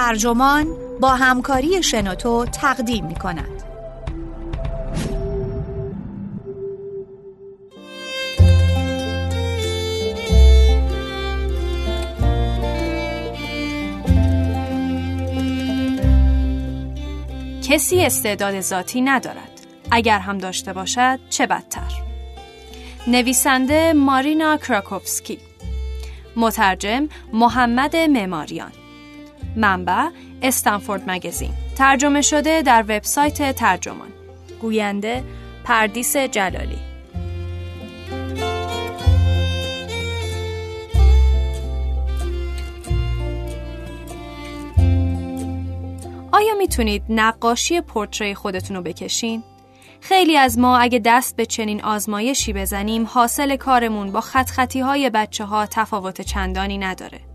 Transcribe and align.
ترجمان 0.00 0.66
با 1.00 1.08
همکاری 1.08 1.82
شنوتو 1.82 2.46
تقدیم 2.46 3.06
می 3.06 3.14
کند. 3.14 3.62
کسی 17.68 18.00
استعداد 18.00 18.60
ذاتی 18.60 19.00
ندارد. 19.00 19.36
اگر 19.90 20.18
هم 20.18 20.38
داشته 20.38 20.72
باشد 20.72 21.18
چه 21.30 21.46
بدتر؟ 21.46 21.92
نویسنده 23.06 23.92
مارینا 23.92 24.56
کراکوفسکی. 24.56 25.38
مترجم 26.36 27.08
محمد 27.32 27.96
معماریان. 27.96 28.79
منبع 29.56 30.08
استنفورد 30.42 31.02
مگزین 31.06 31.50
ترجمه 31.76 32.22
شده 32.22 32.62
در 32.62 32.84
وبسایت 32.88 33.54
ترجمان 33.56 34.08
گوینده 34.60 35.24
پردیس 35.64 36.16
جلالی 36.16 36.78
آیا 46.32 46.54
می‌تونید 46.58 47.02
نقاشی 47.08 47.80
پورتری 47.80 48.34
خودتون 48.34 48.76
رو 48.76 48.82
بکشین؟ 48.82 49.42
خیلی 50.00 50.36
از 50.36 50.58
ما 50.58 50.78
اگه 50.78 51.00
دست 51.04 51.36
به 51.36 51.46
چنین 51.46 51.84
آزمایشی 51.84 52.52
بزنیم 52.52 53.06
حاصل 53.06 53.56
کارمون 53.56 54.12
با 54.12 54.20
خط 54.20 54.50
خطی 54.50 54.80
های 54.80 55.10
بچه 55.10 55.44
ها 55.44 55.66
تفاوت 55.66 56.20
چندانی 56.20 56.78
نداره. 56.78 57.29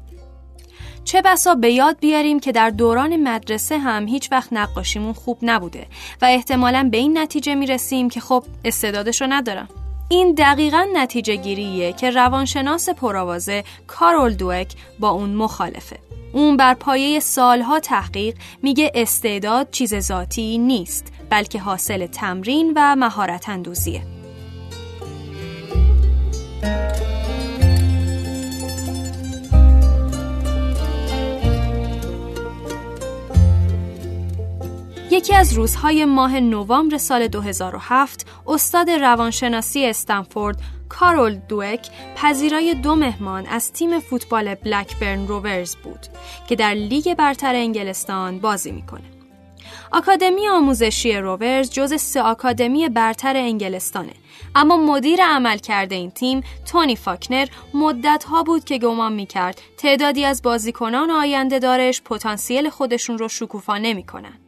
چه 1.05 1.21
بسا 1.21 1.55
به 1.55 1.71
یاد 1.71 1.99
بیاریم 1.99 2.39
که 2.39 2.51
در 2.51 2.69
دوران 2.69 3.15
مدرسه 3.15 3.77
هم 3.77 4.07
هیچ 4.07 4.31
وقت 4.31 4.53
نقاشیمون 4.53 5.13
خوب 5.13 5.37
نبوده 5.41 5.87
و 6.21 6.25
احتمالا 6.25 6.89
به 6.91 6.97
این 6.97 7.17
نتیجه 7.17 7.55
می‌رسیم 7.55 8.09
که 8.09 8.19
خب 8.19 8.43
استعدادش 8.65 9.21
رو 9.21 9.27
ندارم. 9.29 9.69
این 10.09 10.33
دقیقا 10.33 10.85
نتیجه 10.93 11.35
گیریه 11.35 11.93
که 11.93 12.09
روانشناس 12.09 12.89
پرآوازه 12.89 13.63
کارول 13.87 14.33
دوک 14.33 14.67
با 14.99 15.09
اون 15.09 15.29
مخالفه. 15.29 15.99
اون 16.33 16.57
بر 16.57 16.73
پایه 16.73 17.19
سالها 17.19 17.79
تحقیق 17.79 18.35
میگه 18.61 18.91
استعداد 18.95 19.67
چیز 19.71 19.95
ذاتی 19.99 20.57
نیست 20.57 21.13
بلکه 21.29 21.59
حاصل 21.59 22.05
تمرین 22.05 22.73
و 22.75 22.95
مهارت 22.95 23.49
اندوزیه. 23.49 24.01
یکی 35.15 35.35
از 35.35 35.53
روزهای 35.53 36.05
ماه 36.05 36.39
نوامبر 36.39 36.97
سال 36.97 37.27
2007 37.27 38.25
استاد 38.47 38.89
روانشناسی 38.89 39.85
استنفورد 39.85 40.57
کارول 40.89 41.35
دوک 41.35 41.87
پذیرای 42.15 42.73
دو 42.73 42.95
مهمان 42.95 43.45
از 43.45 43.73
تیم 43.73 43.99
فوتبال 43.99 44.55
بلکبرن 44.55 45.27
روورز 45.27 45.75
بود 45.75 45.99
که 46.47 46.55
در 46.55 46.73
لیگ 46.73 47.13
برتر 47.13 47.55
انگلستان 47.55 48.39
بازی 48.39 48.71
می‌کنه. 48.71 49.03
آکادمی 49.91 50.47
آموزشی 50.47 51.17
روورز 51.17 51.69
جز 51.69 52.01
سه 52.01 52.21
آکادمی 52.21 52.89
برتر 52.89 53.37
انگلستانه 53.37 54.13
اما 54.55 54.77
مدیر 54.77 55.19
عمل 55.23 55.57
کرده 55.57 55.95
این 55.95 56.11
تیم 56.11 56.41
تونی 56.65 56.95
فاکنر 56.95 57.47
مدت 57.73 58.23
ها 58.23 58.43
بود 58.43 58.63
که 58.63 58.77
گمان 58.77 59.13
می‌کرد 59.13 59.61
تعدادی 59.77 60.25
از 60.25 60.41
بازیکنان 60.41 61.11
آینده 61.11 61.59
دارش 61.59 62.01
پتانسیل 62.01 62.69
خودشون 62.69 63.17
رو 63.17 63.27
شکوفا 63.27 63.77
نمی‌کنن. 63.77 64.44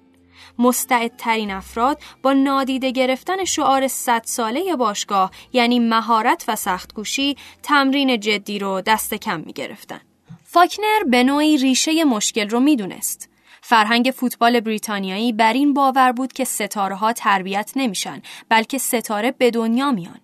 مستعدترین 0.60 1.52
افراد 1.52 2.02
با 2.22 2.34
نادیده 2.34 2.92
گرفتن 2.92 3.45
شعار 3.45 3.88
صد 3.88 4.22
ساله 4.26 4.76
باشگاه 4.76 5.32
یعنی 5.54 5.80
مهارت 5.80 6.45
و 6.48 6.56
سختگوشی 6.56 7.38
تمرین 7.64 8.20
جدی 8.20 8.60
رو 8.60 8.82
دست 8.82 9.14
کم 9.14 9.40
می 9.40 9.54
گرفتن. 9.54 10.02
فاکنر 10.44 11.04
به 11.08 11.23
نوعی 11.23 11.58
ریشه 11.58 12.04
مشکل 12.04 12.50
رو 12.50 12.60
می‌دونست. 12.60 13.30
فرهنگ 13.62 14.14
فوتبال 14.16 14.60
بریتانیایی 14.60 15.34
بر 15.34 15.54
این 15.54 15.73
باور 15.73 16.12
بود 16.12 16.34
که 16.34 16.44
ستاره 16.44 16.96
ها 16.96 17.14
تربیت 17.14 17.72
نمیشن 17.76 18.22
بلکه 18.50 18.78
ستاره 18.78 19.32
به 19.32 19.52
دنیا 19.52 19.92
میان. 19.92 20.20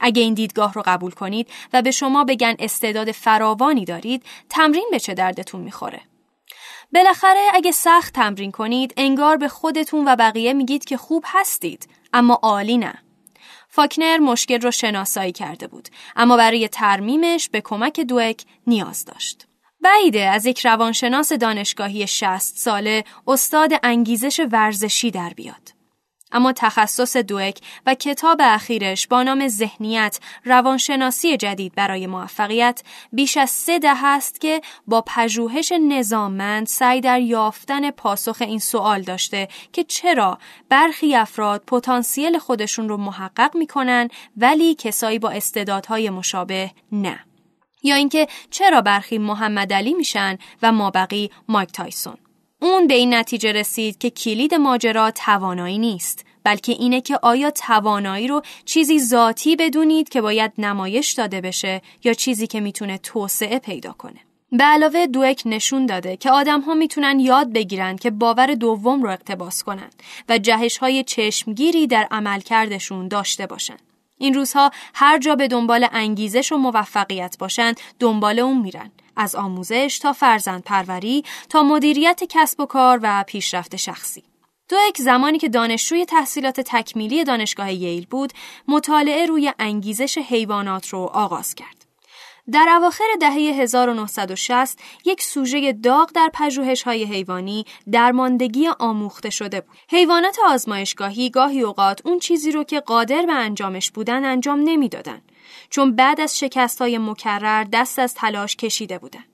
اگه 0.00 0.22
این 0.22 0.34
دیدگاه 0.34 0.72
رو 0.72 0.82
قبول 0.86 1.10
کنید 1.10 1.48
و 1.72 1.82
به 1.82 1.90
شما 1.90 2.24
بگن 2.24 2.54
استعداد 2.58 3.12
فراوانی 3.12 3.84
دارید 3.84 4.22
تمرین 4.48 4.88
به 4.90 5.00
چه 5.00 5.14
دردتون 5.14 5.60
می‌خوره؟ 5.60 6.00
بالاخره 6.94 7.48
اگه 7.54 7.70
سخت 7.70 8.14
تمرین 8.14 8.52
کنید 8.52 8.94
انگار 8.96 9.36
به 9.36 9.48
خودتون 9.48 10.08
و 10.08 10.16
بقیه 10.16 10.52
میگید 10.52 10.84
که 10.84 10.96
خوب 10.96 11.24
هستید 11.26 11.88
اما 12.12 12.40
عالی 12.42 12.78
نه. 12.78 12.94
فاکنر 13.68 14.18
مشکل 14.18 14.60
رو 14.60 14.70
شناسایی 14.70 15.32
کرده 15.32 15.66
بود 15.66 15.88
اما 16.16 16.36
برای 16.36 16.68
ترمیمش 16.68 17.48
به 17.48 17.60
کمک 17.60 18.00
دوک 18.00 18.42
نیاز 18.66 19.04
داشت. 19.04 19.46
بعیده 19.80 20.20
از 20.20 20.46
یک 20.46 20.66
روانشناس 20.66 21.32
دانشگاهی 21.32 22.06
60 22.06 22.56
ساله 22.56 23.04
استاد 23.26 23.70
انگیزش 23.82 24.46
ورزشی 24.52 25.10
در 25.10 25.30
بیاد. 25.30 25.75
اما 26.32 26.52
تخصص 26.52 27.16
دوک 27.16 27.58
و 27.86 27.94
کتاب 27.94 28.40
اخیرش 28.44 29.06
با 29.06 29.22
نام 29.22 29.48
ذهنیت 29.48 30.18
روانشناسی 30.44 31.36
جدید 31.36 31.74
برای 31.74 32.06
موفقیت 32.06 32.82
بیش 33.12 33.36
از 33.36 33.50
سه 33.50 33.78
ده 33.78 34.06
است 34.06 34.40
که 34.40 34.60
با 34.86 35.04
پژوهش 35.06 35.72
نظاممند 35.72 36.66
سعی 36.66 37.00
در 37.00 37.20
یافتن 37.20 37.90
پاسخ 37.90 38.36
این 38.40 38.58
سوال 38.58 39.02
داشته 39.02 39.48
که 39.72 39.84
چرا 39.84 40.38
برخی 40.68 41.14
افراد 41.14 41.62
پتانسیل 41.66 42.38
خودشون 42.38 42.88
رو 42.88 42.96
محقق 42.96 43.56
می‌کنن 43.56 44.08
ولی 44.36 44.74
کسایی 44.74 45.18
با 45.18 45.30
استعدادهای 45.30 46.10
مشابه 46.10 46.70
نه. 46.92 47.20
یا 47.82 47.94
اینکه 47.94 48.26
چرا 48.50 48.80
برخی 48.80 49.18
محمد 49.18 49.72
علی 49.72 49.94
میشن 49.94 50.38
و 50.62 50.72
مابقی 50.72 51.30
مایک 51.48 51.72
تایسون. 51.72 52.16
اون 52.66 52.86
به 52.86 52.94
این 52.94 53.14
نتیجه 53.14 53.52
رسید 53.52 53.98
که 53.98 54.10
کلید 54.10 54.54
ماجرا 54.54 55.10
توانایی 55.10 55.78
نیست 55.78 56.24
بلکه 56.44 56.72
اینه 56.72 57.00
که 57.00 57.18
آیا 57.22 57.50
توانایی 57.50 58.28
رو 58.28 58.42
چیزی 58.64 59.00
ذاتی 59.00 59.56
بدونید 59.56 60.08
که 60.08 60.20
باید 60.20 60.52
نمایش 60.58 61.12
داده 61.12 61.40
بشه 61.40 61.82
یا 62.04 62.12
چیزی 62.12 62.46
که 62.46 62.60
می‌تونه 62.60 62.98
توسعه 62.98 63.58
پیدا 63.58 63.92
کنه 63.92 64.20
به 64.52 64.64
علاوه 64.64 65.06
دوک 65.06 65.42
نشون 65.46 65.86
داده 65.86 66.16
که 66.16 66.30
آدم 66.30 66.60
ها 66.60 66.74
می‌تونن 66.74 67.20
یاد 67.20 67.52
بگیرن 67.52 67.96
که 67.96 68.10
باور 68.10 68.54
دوم 68.54 69.02
رو 69.02 69.10
اقتباس 69.10 69.62
کنن 69.62 69.90
و 70.28 70.38
جهش 70.38 70.78
های 70.78 71.04
چشمگیری 71.04 71.86
در 71.86 72.08
عملکردشون 72.10 73.08
داشته 73.08 73.46
باشن. 73.46 73.76
این 74.18 74.34
روزها 74.34 74.70
هر 74.94 75.18
جا 75.18 75.34
به 75.34 75.48
دنبال 75.48 75.86
انگیزش 75.92 76.52
و 76.52 76.56
موفقیت 76.56 77.36
باشن 77.38 77.74
دنبال 77.98 78.38
اون 78.38 78.58
میرن 78.58 78.90
از 79.16 79.34
آموزش 79.34 79.98
تا 80.02 80.12
فرزند 80.12 80.62
پروری 80.62 81.24
تا 81.48 81.62
مدیریت 81.62 82.20
کسب 82.28 82.60
و 82.60 82.66
کار 82.66 83.00
و 83.02 83.24
پیشرفت 83.26 83.76
شخصی. 83.76 84.22
دوک 84.68 84.96
زمانی 84.98 85.38
که 85.38 85.48
دانشجوی 85.48 86.04
تحصیلات 86.04 86.60
تکمیلی 86.60 87.24
دانشگاه 87.24 87.72
ییل 87.72 88.06
بود، 88.10 88.32
مطالعه 88.68 89.26
روی 89.26 89.52
انگیزش 89.58 90.18
حیوانات 90.18 90.88
رو 90.88 90.98
آغاز 90.98 91.54
کرد. 91.54 91.86
در 92.52 92.68
اواخر 92.76 93.04
دهه 93.20 93.32
1960 93.32 94.78
یک 95.04 95.22
سوژه 95.22 95.72
داغ 95.72 96.10
در 96.14 96.30
پژوهش 96.34 96.82
های 96.82 97.04
حیوانی 97.04 97.64
درماندگی 97.92 98.68
آموخته 98.68 99.30
شده 99.30 99.60
بود. 99.60 99.76
حیوانات 99.88 100.36
آزمایشگاهی 100.46 101.30
گاهی 101.30 101.60
اوقات 101.60 102.00
اون 102.04 102.18
چیزی 102.18 102.52
رو 102.52 102.64
که 102.64 102.80
قادر 102.80 103.26
به 103.26 103.32
انجامش 103.32 103.90
بودن 103.90 104.24
انجام 104.24 104.60
نمی‌دادن 104.60 105.22
چون 105.70 105.96
بعد 105.96 106.20
از 106.20 106.38
شکست 106.38 106.82
های 106.82 106.98
مکرر 106.98 107.64
دست 107.64 107.98
از 107.98 108.14
تلاش 108.14 108.56
کشیده 108.56 108.98
بودن. 108.98 109.24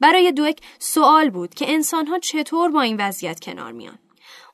برای 0.00 0.32
دوک 0.32 0.58
سوال 0.78 1.30
بود 1.30 1.54
که 1.54 1.72
انسانها 1.72 2.18
چطور 2.18 2.70
با 2.70 2.80
این 2.80 2.96
وضعیت 2.96 3.40
کنار 3.40 3.72
میان. 3.72 3.98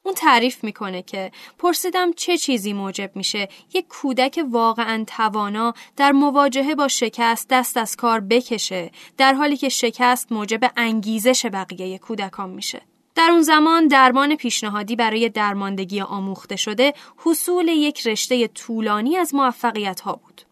اون 0.05 0.15
تعریف 0.15 0.65
می‌کنه 0.65 1.03
که 1.03 1.31
پرسیدم 1.59 2.13
چه 2.13 2.37
چیزی 2.37 2.73
موجب 2.73 3.11
میشه 3.15 3.49
یک 3.75 3.89
کودک 3.89 4.45
واقعا 4.51 5.05
توانا 5.07 5.75
در 5.97 6.13
مواجهه 6.13 6.75
با 6.75 6.89
شکست 6.89 7.49
دست 7.51 7.77
از 7.77 7.97
کار 7.97 8.21
بکشه 8.21 8.91
در 9.17 9.35
حالی 9.35 9.57
که 9.57 9.69
شکست 9.69 10.33
موجب 10.33 10.61
انگیزش 10.77 11.47
بقیه 11.47 11.99
کودکان 11.99 12.51
میشه. 12.51 12.83
در 13.15 13.29
اون 13.31 13.43
زمان 13.43 13.89
درمان 13.89 14.37
پیشنهادی 14.37 14.97
برای 14.97 15.29
درماندگی 15.29 16.01
آموخته 16.01 16.57
شده 16.57 16.95
حصول 17.17 17.69
یک 17.69 18.07
رشته 18.07 18.49
طولانی 18.49 19.17
از 19.17 19.35
موفقیت 19.35 20.01
ها 20.01 20.13
بود. 20.13 20.52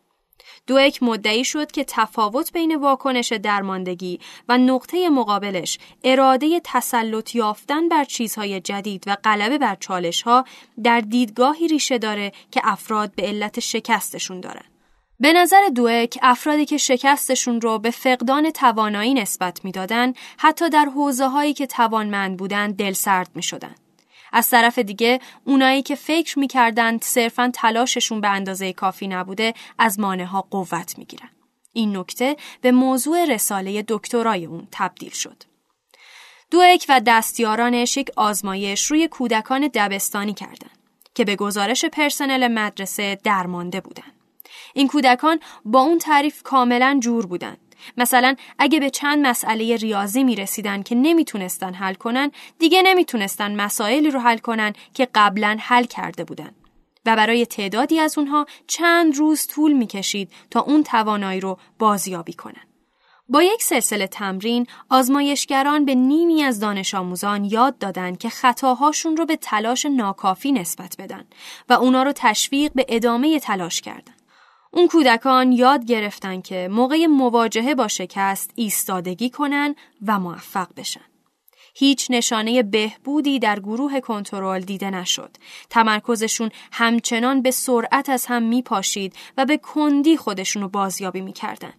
دوک 0.70 1.02
مدعی 1.02 1.44
شد 1.44 1.72
که 1.72 1.84
تفاوت 1.84 2.52
بین 2.52 2.76
واکنش 2.76 3.32
درماندگی 3.32 4.20
و 4.48 4.58
نقطه 4.58 5.08
مقابلش 5.08 5.78
اراده 6.04 6.60
تسلط 6.64 7.34
یافتن 7.34 7.88
بر 7.88 8.04
چیزهای 8.04 8.60
جدید 8.60 9.04
و 9.06 9.16
غلبه 9.24 9.58
بر 9.58 9.76
چالشها 9.80 10.44
در 10.82 11.00
دیدگاهی 11.00 11.68
ریشه 11.68 11.98
داره 11.98 12.32
که 12.50 12.60
افراد 12.64 13.14
به 13.14 13.22
علت 13.22 13.60
شکستشون 13.60 14.40
دارن. 14.40 14.64
به 15.20 15.32
نظر 15.32 15.68
دوک 15.74 16.18
افرادی 16.22 16.64
که 16.64 16.76
شکستشون 16.76 17.60
رو 17.60 17.78
به 17.78 17.90
فقدان 17.90 18.50
توانایی 18.50 19.14
نسبت 19.14 19.64
می‌دادن 19.64 20.12
حتی 20.38 20.68
در 20.68 20.84
حوزه 20.84 21.28
هایی 21.28 21.52
که 21.52 21.66
توانمند 21.66 22.36
بودن 22.36 22.70
دل 22.70 22.92
سرد 22.92 23.30
می 23.34 23.42
شدن. 23.42 23.74
از 24.32 24.50
طرف 24.50 24.78
دیگه 24.78 25.20
اونایی 25.44 25.82
که 25.82 25.94
فکر 25.94 26.38
می‌کردند 26.38 27.04
صرفا 27.04 27.50
تلاششون 27.54 28.20
به 28.20 28.28
اندازه 28.28 28.72
کافی 28.72 29.08
نبوده 29.08 29.54
از 29.78 30.00
مانه 30.00 30.26
ها 30.26 30.42
قوت 30.50 30.98
می‌گیرن. 30.98 31.30
این 31.72 31.96
نکته 31.96 32.36
به 32.60 32.72
موضوع 32.72 33.24
رساله 33.24 33.84
دکترای 33.88 34.46
اون 34.46 34.68
تبدیل 34.72 35.10
شد. 35.10 35.42
دوک 36.50 36.86
و 36.88 37.00
دستیارانش 37.06 37.96
یک 37.96 38.10
آزمایش 38.16 38.86
روی 38.86 39.08
کودکان 39.08 39.70
دبستانی 39.74 40.34
کردند 40.34 40.78
که 41.14 41.24
به 41.24 41.36
گزارش 41.36 41.84
پرسنل 41.84 42.48
مدرسه 42.48 43.18
درمانده 43.24 43.80
بودند. 43.80 44.12
این 44.74 44.88
کودکان 44.88 45.40
با 45.64 45.80
اون 45.80 45.98
تعریف 45.98 46.42
کاملا 46.42 46.98
جور 47.02 47.26
بودند. 47.26 47.69
مثلا 47.96 48.36
اگه 48.58 48.80
به 48.80 48.90
چند 48.90 49.26
مسئله 49.26 49.76
ریاضی 49.76 50.24
می 50.24 50.36
رسیدن 50.36 50.82
که 50.82 50.94
نمی‌تونستن 50.94 51.74
حل 51.74 51.94
کنن 51.94 52.30
دیگه 52.58 52.82
نمی‌تونستن 52.82 53.54
مسائلی 53.60 54.10
رو 54.10 54.20
حل 54.20 54.38
کنن 54.38 54.72
که 54.94 55.08
قبلا 55.14 55.56
حل 55.60 55.84
کرده 55.84 56.24
بودن 56.24 56.50
و 57.06 57.16
برای 57.16 57.46
تعدادی 57.46 58.00
از 58.00 58.18
اونها 58.18 58.46
چند 58.66 59.16
روز 59.16 59.46
طول 59.46 59.72
می 59.72 59.86
کشید 59.86 60.32
تا 60.50 60.60
اون 60.60 60.82
توانایی 60.82 61.40
رو 61.40 61.58
بازیابی 61.78 62.32
کنن. 62.32 62.70
با 63.28 63.42
یک 63.42 63.62
سلسله 63.62 64.06
تمرین 64.06 64.66
آزمایشگران 64.88 65.84
به 65.84 65.94
نیمی 65.94 66.42
از 66.42 66.60
دانش 66.60 66.94
آموزان 66.94 67.44
یاد 67.44 67.78
دادند 67.78 68.18
که 68.18 68.28
خطاهاشون 68.28 69.16
رو 69.16 69.26
به 69.26 69.36
تلاش 69.36 69.86
ناکافی 69.86 70.52
نسبت 70.52 70.96
بدن 70.98 71.24
و 71.68 71.72
اونا 71.72 72.02
رو 72.02 72.12
تشویق 72.14 72.72
به 72.72 72.86
ادامه 72.88 73.40
تلاش 73.40 73.80
کردن. 73.80 74.14
اون 74.72 74.88
کودکان 74.88 75.52
یاد 75.52 75.84
گرفتن 75.84 76.40
که 76.40 76.68
موقع 76.70 77.06
مواجهه 77.06 77.74
با 77.74 77.88
شکست 77.88 78.50
ایستادگی 78.54 79.30
کنن 79.30 79.74
و 80.06 80.18
موفق 80.18 80.68
بشن. 80.76 81.00
هیچ 81.74 82.06
نشانه 82.10 82.62
بهبودی 82.62 83.38
در 83.38 83.60
گروه 83.60 84.00
کنترل 84.00 84.60
دیده 84.60 84.90
نشد. 84.90 85.36
تمرکزشون 85.70 86.50
همچنان 86.72 87.42
به 87.42 87.50
سرعت 87.50 88.08
از 88.08 88.26
هم 88.26 88.42
می 88.42 88.62
پاشید 88.62 89.14
و 89.36 89.44
به 89.44 89.56
کندی 89.56 90.16
خودشونو 90.16 90.68
بازیابی 90.68 91.20
می‌کردن. 91.20 91.72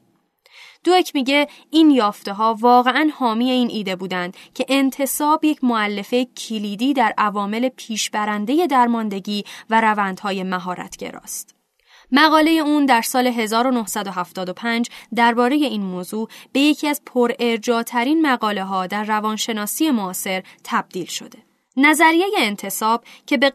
دوک 0.84 1.12
میگه 1.16 1.48
این 1.70 1.92
یافته 1.92 2.34
ها 2.34 2.58
واقعا 2.60 3.10
حامی 3.14 3.52
این 3.52 3.70
ایده 3.70 3.96
بودند 3.96 4.38
که 4.54 4.66
انتصاب 4.70 5.46
یک 5.46 5.64
معلفه 5.64 6.26
کلیدی 6.26 6.94
در 6.94 7.14
عوامل 7.18 7.70
پیشبرنده 7.70 8.68
درماندگی 8.68 9.44
و 9.70 9.82
روندهای 9.82 10.44
مهارتگراست. 10.44 11.61
مقاله 12.12 12.52
اون 12.52 12.86
در 12.86 13.02
سال 13.02 13.28
1975 13.28 14.90
درباره 15.16 15.56
این 15.56 15.82
موضوع 15.82 16.30
به 16.52 16.60
یکی 16.60 16.88
از 16.88 17.02
پر 17.06 17.32
ارجاترین 17.40 18.28
مقاله 18.28 18.64
ها 18.64 18.88
در 18.88 19.04
روانشناسی 19.04 19.92
معاصر 19.92 20.44
تبدیل 20.64 21.06
شده. 21.06 21.40
نظریه 21.78 22.26
انتصاب 22.38 23.04
که 23.26 23.38
به 23.38 23.54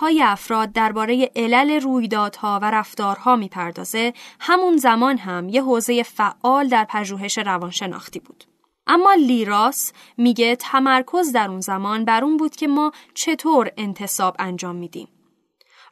های 0.00 0.22
افراد 0.22 0.72
درباره 0.72 1.30
علل 1.36 1.80
رویدادها 1.80 2.58
و 2.62 2.70
رفتارها 2.70 3.36
می‌پردازه 3.36 4.12
همون 4.40 4.76
زمان 4.76 5.18
هم 5.18 5.48
یه 5.48 5.62
حوزه 5.62 6.02
فعال 6.02 6.68
در 6.68 6.84
پژوهش 6.84 7.38
روانشناختی 7.38 8.20
بود. 8.20 8.44
اما 8.86 9.14
لیراس 9.14 9.92
میگه 10.16 10.56
تمرکز 10.56 11.32
در 11.32 11.48
اون 11.48 11.60
زمان 11.60 12.04
بر 12.04 12.24
اون 12.24 12.36
بود 12.36 12.56
که 12.56 12.66
ما 12.66 12.92
چطور 13.14 13.70
انتصاب 13.76 14.36
انجام 14.38 14.76
میدیم. 14.76 15.08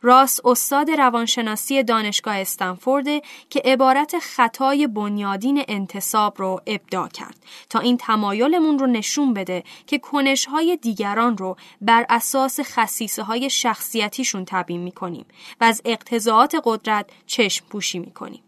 راس 0.03 0.41
استاد 0.45 0.91
روانشناسی 0.91 1.83
دانشگاه 1.83 2.37
استنفورد 2.37 3.07
که 3.51 3.63
عبارت 3.65 4.19
خطای 4.19 4.87
بنیادین 4.87 5.65
انتصاب 5.69 6.35
رو 6.39 6.61
ابداع 6.67 7.09
کرد 7.09 7.37
تا 7.71 7.79
این 7.79 7.97
تمایلمون 7.97 8.79
رو 8.79 8.87
نشون 8.87 9.35
بده 9.35 9.65
که 9.87 9.99
کنشهای 9.99 10.79
دیگران 10.83 11.39
رو 11.39 11.57
بر 11.81 12.07
اساس 12.09 12.61
خصیصه 12.61 13.23
های 13.23 13.51
شخصیتیشون 13.51 14.45
تبیین 14.45 14.81
می‌کنیم 14.81 15.27
و 15.61 15.65
از 15.65 15.83
اقتضاعات 15.85 16.57
قدرت 16.65 17.07
چشم 17.27 17.67
پوشی 17.67 17.99
می‌کنیم. 17.99 18.43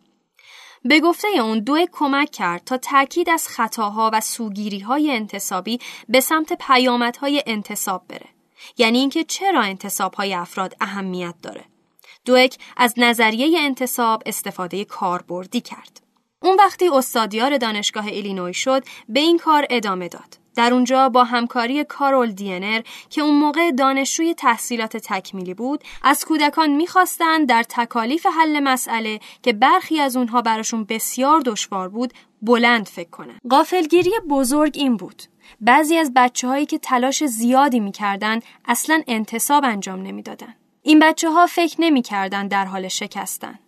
به 0.85 1.01
گفته 1.01 1.29
اون 1.29 1.61
دو 1.61 1.87
کمک 1.93 2.31
کرد 2.31 2.65
تا 2.65 2.77
تاکید 2.77 3.31
از 3.31 3.49
خطاها 3.49 4.11
و 4.13 4.21
سوگیری 4.21 4.81
های 4.81 5.11
انتصابی 5.11 5.79
به 6.09 6.21
سمت 6.21 6.53
پیامدهای 6.53 7.43
انتصاب 7.47 8.03
بره. 8.09 8.32
یعنی 8.79 8.99
اینکه 8.99 9.25
چرا 9.25 9.63
انتصاب 9.63 10.15
های 10.15 10.35
افراد 10.35 10.75
اهمیت 10.81 11.35
داره. 11.43 11.65
دوک 12.25 12.57
از 12.77 12.95
نظریه 12.97 13.61
انتصاب 13.61 14.23
استفاده 14.27 14.85
کاربردی 14.85 15.61
کرد. 15.61 16.01
اون 16.43 16.57
وقتی 16.59 16.89
استادیار 16.89 17.59
دانشگاه 17.59 18.07
ایلینوی 18.07 18.55
شد 18.55 18.85
به 19.09 19.21
این 19.21 19.39
کار 19.39 19.67
ادامه 19.71 20.09
داد. 20.09 20.39
در 20.55 20.73
اونجا 20.73 21.09
با 21.09 21.25
همکاری 21.25 21.85
کارول 21.85 22.33
دینر 22.33 22.83
که 23.11 23.21
اون 23.21 23.35
موقع 23.35 23.71
دانشجوی 23.71 24.35
تحصیلات 24.35 24.97
تکمیلی 24.97 25.55
بود 25.55 25.85
از 26.03 26.25
کودکان 26.25 26.71
می‌خواستند 26.71 27.49
در 27.49 27.63
تکالیف 27.63 28.27
حل 28.27 28.61
مسئله 28.61 29.21
که 29.43 29.53
برخی 29.53 30.01
از 30.01 30.17
اونها 30.17 30.43
براشون 30.43 30.85
بسیار 30.85 31.41
دشوار 31.41 31.89
بود 31.89 32.13
بلند 32.43 32.87
فکر 32.87 33.11
کنند. 33.11 33.41
قافلگیری 33.51 34.13
بزرگ 34.31 34.73
این 34.75 34.97
بود 34.97 35.23
بعضی 35.65 35.97
از 35.97 36.13
بچه 36.17 36.49
هایی 36.49 36.67
که 36.67 36.79
تلاش 36.79 37.25
زیادی 37.25 37.81
می‌کردن 37.81 38.41
اصلا 38.65 39.03
انتصاب 39.09 39.65
انجام 39.65 40.03
نمی‌دادن. 40.03 40.55
این 40.83 40.99
بچه 40.99 41.31
ها 41.31 41.47
فکر 41.47 41.81
نمی‌کردن 41.81 42.49
در 42.49 42.65
حال 42.65 42.89
شکستن. 42.89 43.59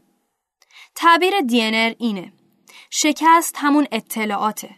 تعبیر 0.94 1.40
دینر 1.40 1.92
اینه. 1.98 2.32
شکست 2.90 3.54
همون 3.58 3.86
اطلاعاته. 3.92 4.70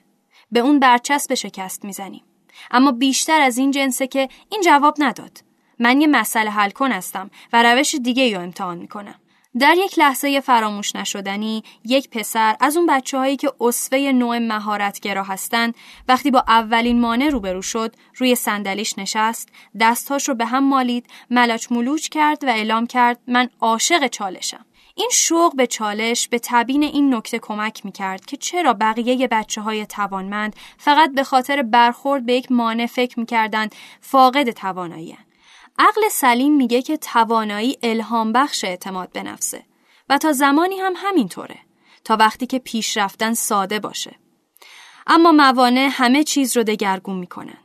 به 0.50 0.60
اون 0.60 0.80
برچسب 0.80 1.34
شکست 1.34 1.84
می‌زنیم. 1.84 2.22
اما 2.70 2.92
بیشتر 2.92 3.40
از 3.40 3.58
این 3.58 3.70
جنسه 3.70 4.06
که 4.06 4.28
این 4.50 4.62
جواب 4.64 4.94
نداد. 4.98 5.38
من 5.78 6.00
یه 6.00 6.06
مسئله 6.06 6.50
حل 6.50 6.70
کن 6.70 6.92
هستم 6.92 7.30
و 7.52 7.62
روش 7.62 7.94
دیگه 7.94 8.36
رو 8.36 8.42
امتحان 8.42 8.78
می‌کنم. 8.78 9.20
در 9.58 9.74
یک 9.78 9.98
لحظه 9.98 10.40
فراموش 10.40 10.96
نشدنی 10.96 11.64
یک 11.84 12.10
پسر 12.10 12.56
از 12.60 12.76
اون 12.76 12.86
بچه 12.86 13.18
هایی 13.18 13.36
که 13.36 13.52
اصفه 13.60 14.12
نوع 14.12 14.38
مهارتگرا 14.38 15.22
هستند 15.22 15.74
وقتی 16.08 16.30
با 16.30 16.44
اولین 16.48 17.00
مانع 17.00 17.28
روبرو 17.28 17.62
شد 17.62 17.96
روی 18.16 18.34
صندلیش 18.34 18.98
نشست 18.98 19.48
دستهاش 19.80 20.28
رو 20.28 20.34
به 20.34 20.46
هم 20.46 20.64
مالید 20.64 21.06
ملاچ 21.30 21.72
ملوچ 21.72 22.08
کرد 22.08 22.44
و 22.44 22.46
اعلام 22.46 22.86
کرد 22.86 23.18
من 23.26 23.48
عاشق 23.60 24.06
چالشم. 24.06 24.64
این 24.94 25.10
شوق 25.12 25.56
به 25.56 25.66
چالش 25.66 26.28
به 26.28 26.40
تبین 26.42 26.82
این 26.82 27.14
نکته 27.14 27.38
کمک 27.38 27.84
می 27.84 27.92
کرد 27.92 28.24
که 28.24 28.36
چرا 28.36 28.72
بقیه 28.72 29.28
بچه 29.28 29.60
های 29.60 29.86
توانمند 29.86 30.56
فقط 30.78 31.12
به 31.14 31.24
خاطر 31.24 31.62
برخورد 31.62 32.26
به 32.26 32.34
یک 32.34 32.52
مانع 32.52 32.86
فکر 32.86 33.20
می 33.20 33.26
کردند 33.26 33.74
فاقد 34.00 34.50
توانایی 34.50 35.16
عقل 35.78 36.08
سلیم 36.10 36.56
میگه 36.56 36.82
که 36.82 36.96
توانایی 36.96 37.78
الهام 37.82 38.32
بخش 38.32 38.64
اعتماد 38.64 39.12
به 39.12 39.22
نفسه 39.22 39.64
و 40.08 40.18
تا 40.18 40.32
زمانی 40.32 40.78
هم 40.78 40.92
همینطوره 40.96 41.58
تا 42.04 42.16
وقتی 42.16 42.46
که 42.46 42.58
پیشرفتن 42.58 43.34
ساده 43.34 43.78
باشه 43.78 44.16
اما 45.06 45.32
موانع 45.32 45.88
همه 45.92 46.24
چیز 46.24 46.56
رو 46.56 46.62
دگرگون 46.62 47.16
می‌کنن 47.16 47.58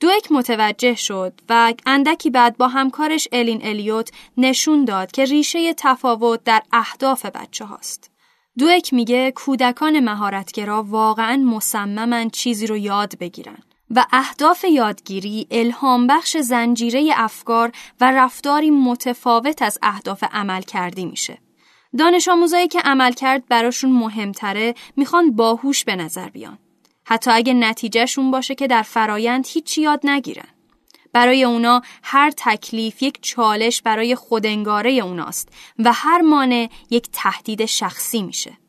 دوک 0.00 0.32
متوجه 0.32 0.94
شد 0.94 1.40
و 1.48 1.74
اندکی 1.86 2.30
بعد 2.30 2.56
با 2.56 2.68
همکارش 2.68 3.28
الین 3.32 3.60
الیوت 3.66 4.10
نشون 4.36 4.84
داد 4.84 5.10
که 5.10 5.24
ریشه 5.24 5.74
تفاوت 5.74 6.44
در 6.44 6.62
اهداف 6.72 7.26
بچه 7.26 7.64
هاست. 7.64 8.10
دوک 8.58 8.92
میگه 8.92 9.30
کودکان 9.30 10.00
مهارتگرا 10.00 10.82
واقعا 10.82 11.36
مصممن 11.36 12.30
چیزی 12.30 12.66
رو 12.66 12.76
یاد 12.76 13.18
بگیرن. 13.18 13.58
و 13.96 14.06
اهداف 14.12 14.64
یادگیری 14.64 15.46
الهام 15.50 16.06
بخش 16.06 16.36
زنجیره 16.36 17.12
افکار 17.16 17.72
و 18.00 18.12
رفتاری 18.12 18.70
متفاوت 18.70 19.62
از 19.62 19.78
اهداف 19.82 20.24
عمل 20.32 20.62
کردی 20.62 21.06
میشه. 21.06 21.38
دانش 21.98 22.28
آموزایی 22.28 22.68
که 22.68 22.80
عمل 22.80 23.12
کرد 23.12 23.48
براشون 23.48 23.92
مهمتره 23.92 24.74
می‌خوان 24.96 25.36
باهوش 25.36 25.84
به 25.84 25.96
نظر 25.96 26.28
بیان. 26.28 26.58
حتی 27.04 27.30
اگه 27.30 27.54
نتیجهشون 27.54 28.30
باشه 28.30 28.54
که 28.54 28.66
در 28.66 28.82
فرایند 28.82 29.46
هیچی 29.48 29.82
یاد 29.82 30.00
نگیرن. 30.04 30.48
برای 31.12 31.44
اونا 31.44 31.82
هر 32.02 32.30
تکلیف 32.36 33.02
یک 33.02 33.22
چالش 33.22 33.82
برای 33.82 34.14
خودنگاره 34.14 34.90
اوناست 34.90 35.48
و 35.78 35.92
هر 35.92 36.20
مانع 36.20 36.68
یک 36.90 37.08
تهدید 37.12 37.64
شخصی 37.64 38.22
میشه. 38.22 38.61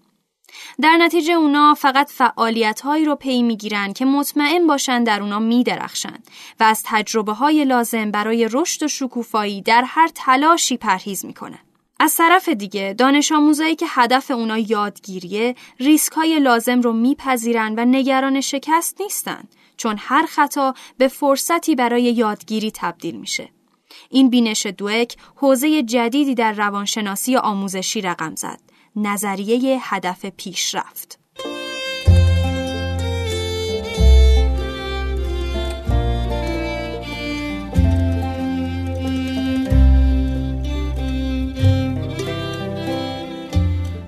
در 0.82 0.98
نتیجه 0.98 1.34
اونا 1.34 1.74
فقط 1.74 2.12
فعالیت 2.12 2.82
هایی 2.82 3.06
رو 3.06 3.16
پی 3.16 3.44
می‌گیرن 3.44 3.94
که 3.94 4.06
مطمئن 4.06 4.68
باشن 4.68 5.04
در 5.04 5.22
اونا 5.22 5.40
میدرخشن 5.40 6.18
و 6.60 6.64
از 6.64 6.84
تجربه 6.86 7.34
های 7.34 7.66
لازم 7.66 8.12
برای 8.12 8.50
رشد 8.52 8.84
و 8.84 8.88
شکوفایی 8.88 9.62
در 9.62 9.84
هر 9.88 10.10
تلاشی 10.16 10.78
پرهیز 10.78 11.26
می‌کنن. 11.26 11.60
از 12.00 12.16
طرف 12.16 12.50
دیگه 12.50 12.96
دانش 12.98 13.32
آموزایی 13.32 13.76
که 13.76 13.86
هدف 13.90 14.32
اونا 14.32 14.58
یادگیریه 14.58 15.56
ریسک 15.80 16.14
های 16.14 16.40
لازم 16.40 16.82
رو 16.82 16.94
میپذیرن 16.94 17.76
و 17.78 17.86
نگران 17.86 18.42
شکست 18.42 19.02
نیستن 19.02 19.44
چون 19.78 19.96
هر 20.00 20.26
خطا 20.26 20.74
به 20.98 21.08
فرصتی 21.08 21.76
برای 21.76 22.04
یادگیری 22.04 22.72
تبدیل 22.72 23.16
میشه. 23.16 23.50
این 24.10 24.30
بینش 24.30 24.66
دوک 24.66 25.16
حوزه 25.36 25.84
جدیدی 25.84 26.36
در 26.36 26.52
روانشناسی 26.52 27.36
آموزشی 27.36 28.02
رقم 28.02 28.36
زد 28.36 28.60
نظریه 28.96 29.80
هدف 29.82 30.26
پیشرفت. 30.26 31.20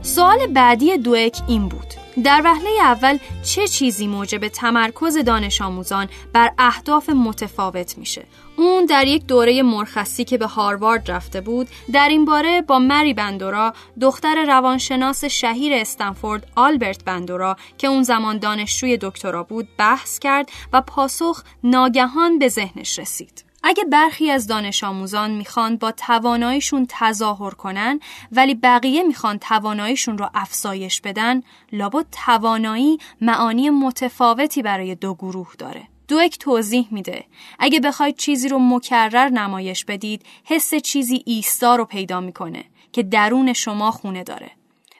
سوال 0.01 0.47
بعدی 0.47 0.97
دوک 0.97 1.41
این 1.47 1.69
بود 1.69 1.84
در 2.23 2.41
وهله 2.45 2.69
اول 2.81 3.17
چه 3.43 3.67
چیزی 3.67 4.07
موجب 4.07 4.47
تمرکز 4.47 5.17
دانش 5.17 5.61
آموزان 5.61 6.07
بر 6.33 6.51
اهداف 6.57 7.09
متفاوت 7.09 7.97
میشه؟ 7.97 8.25
اون 8.57 8.85
در 8.85 9.07
یک 9.07 9.25
دوره 9.25 9.63
مرخصی 9.63 10.23
که 10.23 10.37
به 10.37 10.47
هاروارد 10.47 11.11
رفته 11.11 11.41
بود 11.41 11.67
در 11.93 12.09
این 12.09 12.25
باره 12.25 12.61
با 12.61 12.79
مری 12.79 13.13
بندورا 13.13 13.73
دختر 14.01 14.45
روانشناس 14.45 15.25
شهیر 15.25 15.73
استنفورد 15.73 16.47
آلبرت 16.55 17.03
بندورا 17.03 17.57
که 17.77 17.87
اون 17.87 18.03
زمان 18.03 18.37
دانشجوی 18.37 18.97
دکترا 19.01 19.43
بود 19.43 19.67
بحث 19.77 20.19
کرد 20.19 20.49
و 20.73 20.81
پاسخ 20.81 21.43
ناگهان 21.63 22.39
به 22.39 22.47
ذهنش 22.47 22.99
رسید. 22.99 23.44
اگه 23.67 23.83
برخی 23.83 24.31
از 24.31 24.47
دانش 24.47 24.83
آموزان 24.83 25.31
می‌خوان 25.31 25.77
با 25.77 25.91
تواناییشون 25.91 26.85
تظاهر 26.89 27.51
کنن 27.51 27.99
ولی 28.31 28.55
بقیه 28.55 29.03
می‌خوان 29.03 29.39
تواناییشون 29.39 30.17
رو 30.17 30.29
افزایش 30.33 31.01
بدن 31.01 31.41
لابد 31.71 32.05
توانایی 32.25 32.97
معانی 33.21 33.69
متفاوتی 33.69 34.61
برای 34.61 34.95
دو 34.95 35.13
گروه 35.13 35.53
داره. 35.57 35.87
دوک 36.07 36.37
توضیح 36.39 36.87
میده 36.91 37.25
اگه 37.59 37.79
بخواید 37.79 38.17
چیزی 38.17 38.49
رو 38.49 38.59
مکرر 38.59 39.29
نمایش 39.29 39.85
بدید 39.85 40.25
حس 40.43 40.75
چیزی 40.75 41.23
ایستا 41.25 41.75
رو 41.75 41.85
پیدا 41.85 42.21
می‌کنه 42.21 42.63
که 42.91 43.03
درون 43.03 43.53
شما 43.53 43.91
خونه 43.91 44.23
داره. 44.23 44.51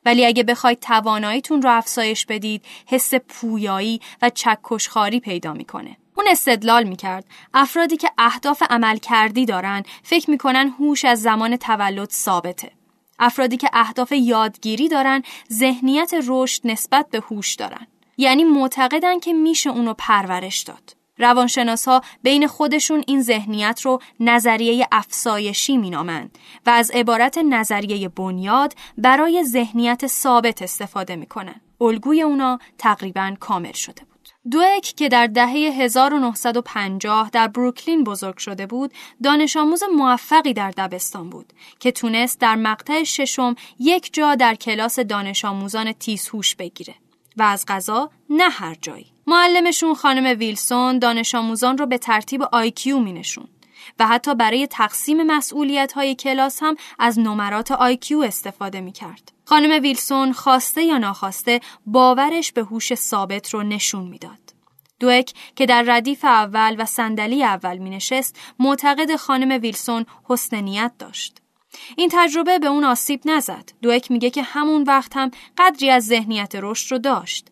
ولی 0.05 0.25
اگه 0.25 0.43
بخواید 0.43 0.79
تواناییتون 0.79 1.62
رو 1.62 1.69
افزایش 1.69 2.25
بدید 2.25 2.65
حس 2.88 3.13
پویایی 3.15 4.01
و 4.22 4.29
چکشخاری 4.29 5.19
پیدا 5.19 5.53
می‌کنه. 5.53 5.98
اون 6.15 6.27
استدلال 6.29 6.84
می‌کرد 6.84 7.25
افرادی 7.53 7.98
که 7.98 8.12
اهداف 8.17 8.63
عمل 8.69 8.98
کردی 8.98 9.45
دارن 9.45 9.84
فکر 10.03 10.29
می‌کنن 10.29 10.69
هوش 10.79 11.05
از 11.05 11.22
زمان 11.22 11.57
تولد 11.57 12.10
ثابته 12.10 12.72
افرادی 13.19 13.57
که 13.57 13.69
اهداف 13.74 14.12
یادگیری 14.12 14.88
دارن 14.88 15.24
ذهنیت 15.53 16.12
رشد 16.27 16.62
نسبت 16.67 17.10
به 17.10 17.19
هوش 17.19 17.55
دارن 17.55 17.88
یعنی 18.17 18.43
معتقدن 18.43 19.19
که 19.19 19.34
میشه 19.34 19.69
اونو 19.69 19.93
پرورش 19.98 20.60
داد 20.60 20.95
روانشناس 21.17 21.88
ها 21.88 22.01
بین 22.24 22.48
خودشون 22.48 23.03
این 23.07 23.22
ذهنیت 23.22 23.81
رو 23.81 24.00
نظریه 24.19 24.88
افسایشی 24.91 25.77
مینامند 25.77 26.38
و 26.65 26.69
از 26.69 26.91
عبارت 26.91 27.38
نظریه 27.38 28.10
بنیاد 28.10 28.74
برای 28.98 29.43
ذهنیت 29.43 30.07
ثابت 30.07 30.62
استفاده 30.62 31.15
می‌کنن. 31.15 31.62
الگوی 31.81 32.22
اونا 32.22 32.60
تقریبا 32.77 33.36
کامل 33.39 33.72
شده 33.72 34.03
بود. 34.05 34.14
دوک 34.51 34.81
که 34.81 35.09
در 35.09 35.27
دهه 35.27 35.49
1950 35.49 37.29
در 37.29 37.47
بروکلین 37.47 38.03
بزرگ 38.03 38.37
شده 38.37 38.65
بود، 38.65 38.91
دانش 39.23 39.57
آموز 39.57 39.83
موفقی 39.95 40.53
در 40.53 40.71
دبستان 40.71 41.29
بود 41.29 41.53
که 41.79 41.91
تونست 41.91 42.39
در 42.39 42.55
مقطع 42.55 43.03
ششم 43.03 43.55
یک 43.79 44.13
جا 44.13 44.35
در 44.35 44.55
کلاس 44.55 44.99
دانش 44.99 45.45
آموزان 45.45 45.91
تیزهوش 45.91 46.55
بگیره 46.55 46.95
و 47.37 47.43
از 47.43 47.65
قضا 47.67 48.10
نه 48.29 48.49
هر 48.49 48.75
جایی. 48.81 49.11
معلمشون 49.27 49.93
خانم 49.93 50.39
ویلسون 50.39 50.99
دانش 50.99 51.35
آموزان 51.35 51.77
رو 51.77 51.85
به 51.85 51.97
ترتیب 51.97 52.41
IQ 52.51 53.00
می 52.99 53.13
نشون 53.13 53.47
و 54.00 54.08
حتی 54.08 54.36
برای 54.36 54.67
تقسیم 54.67 55.24
مسئولیت 55.24 55.94
های 55.94 56.15
کلاس 56.15 56.60
هم 56.62 56.75
از 57.00 57.20
نمرات 57.20 57.72
IQ 57.72 58.19
استفاده 58.20 58.82
می 58.82 58.91
کرد. 58.91 59.32
خانم 59.46 59.82
ویلسون 59.82 60.34
خواسته 60.34 60.84
یا 60.84 60.98
ناخواسته 60.98 61.62
باورش 61.86 62.51
به 62.51 62.63
هوش 62.63 62.94
ثابت 62.94 63.50
رو 63.50 63.63
نشون 63.63 64.03
می‌داد. 64.03 64.39
دوک 65.00 65.34
که 65.55 65.65
در 65.65 65.84
ردیف 65.88 66.25
اول 66.25 66.75
و 66.79 66.86
صندلی 66.86 67.44
اول 67.44 67.77
می 67.77 67.89
نشست 67.89 68.39
معتقد 68.60 69.15
خانم 69.15 69.62
ویلسون 69.62 70.05
حسن 70.24 70.62
نیت 70.62 70.91
داشت. 71.00 71.38
این 71.98 72.10
تجربه 72.13 72.60
به 72.60 72.67
اون 72.67 72.84
آسیب 72.84 73.22
نزد. 73.25 73.72
دوک 73.82 74.12
میگه 74.12 74.29
که 74.29 74.44
همون 74.44 74.84
وقت 74.84 75.17
هم 75.17 75.32
قدری 75.58 75.89
از 75.89 76.05
ذهنیت 76.05 76.55
رشد 76.55 76.91
رو 76.91 76.98
داشت. 76.98 77.48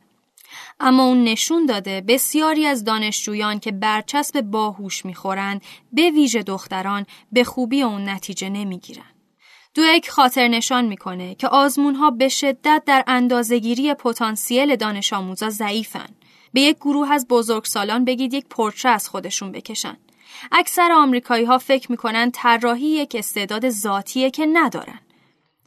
اما 0.79 1.03
اون 1.03 1.24
نشون 1.24 1.65
داده 1.65 2.01
بسیاری 2.01 2.65
از 2.65 2.83
دانشجویان 2.83 3.60
که 3.60 3.72
برچسب 3.72 4.41
باهوش 4.41 5.05
می‌خورند 5.05 5.62
به 5.91 6.10
ویژه 6.10 6.43
دختران 6.43 7.05
به 7.31 7.43
خوبی 7.43 7.81
اون 7.81 8.10
نتیجه 8.10 8.50
نمی‌گیرن. 8.50 9.05
دوک 9.74 10.10
خاطر 10.10 10.48
نشان 10.48 10.86
می‌کنه 10.86 11.36
که 11.36 11.48
آزمون 11.48 11.95
ها 11.95 12.12
به 12.12 12.29
شدت 12.29 12.83
در 12.86 13.03
اندازهگیری 13.07 13.93
پتانسیل 13.93 14.75
دانش 14.75 15.13
آموزا 15.13 15.50
ضعیفن. 15.50 16.07
به 16.53 16.62
یک 16.62 16.77
گروه 16.77 17.12
از 17.12 17.27
بزرگسالان 17.27 18.05
بگید 18.05 18.33
یک 18.33 18.45
پورتره 18.50 18.91
از 18.91 19.10
خودشون 19.10 19.51
بکشن. 19.51 19.98
اکثر 20.51 20.91
آمریکایی 20.91 21.45
ها 21.45 21.57
فکر 21.57 21.91
می‌کنن 21.91 22.31
طراحی 22.31 22.86
یک 22.86 23.15
استعداد 23.19 23.69
ذاتیه 23.69 24.29
که 24.29 24.45
ندارن 24.53 25.00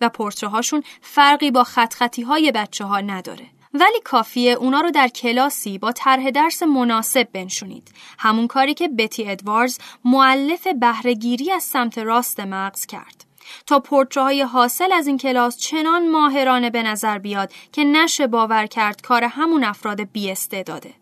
و 0.00 0.08
پورتره 0.08 0.48
هاشون 0.50 0.82
فرقی 1.00 1.50
با 1.50 1.64
خط 1.64 1.94
خطی 1.94 2.22
های 2.22 2.52
بچه 2.52 2.84
ها 2.84 3.00
نداره. 3.00 3.46
ولی 3.80 4.00
کافیه 4.04 4.52
اونا 4.52 4.80
رو 4.80 4.90
در 4.90 5.08
کلاسی 5.08 5.78
با 5.78 5.92
طرح 5.92 6.30
درس 6.30 6.62
مناسب 6.62 7.28
بنشونید. 7.32 7.92
همون 8.18 8.46
کاری 8.46 8.74
که 8.74 8.88
بتی 8.88 9.30
ادوارز 9.30 9.78
معلف 10.04 10.66
بهرهگیری 10.66 11.52
از 11.52 11.62
سمت 11.62 11.98
راست 11.98 12.40
مغز 12.40 12.86
کرد. 12.86 13.24
تا 13.66 13.80
پورترهای 13.80 14.42
حاصل 14.42 14.92
از 14.92 15.06
این 15.06 15.18
کلاس 15.18 15.56
چنان 15.56 16.10
ماهرانه 16.10 16.70
به 16.70 16.82
نظر 16.82 17.18
بیاد 17.18 17.52
که 17.72 17.84
نشه 17.84 18.26
باور 18.26 18.66
کرد 18.66 19.02
کار 19.02 19.24
همون 19.24 19.64
افراد 19.64 20.00
بیاستعداده. 20.12 20.94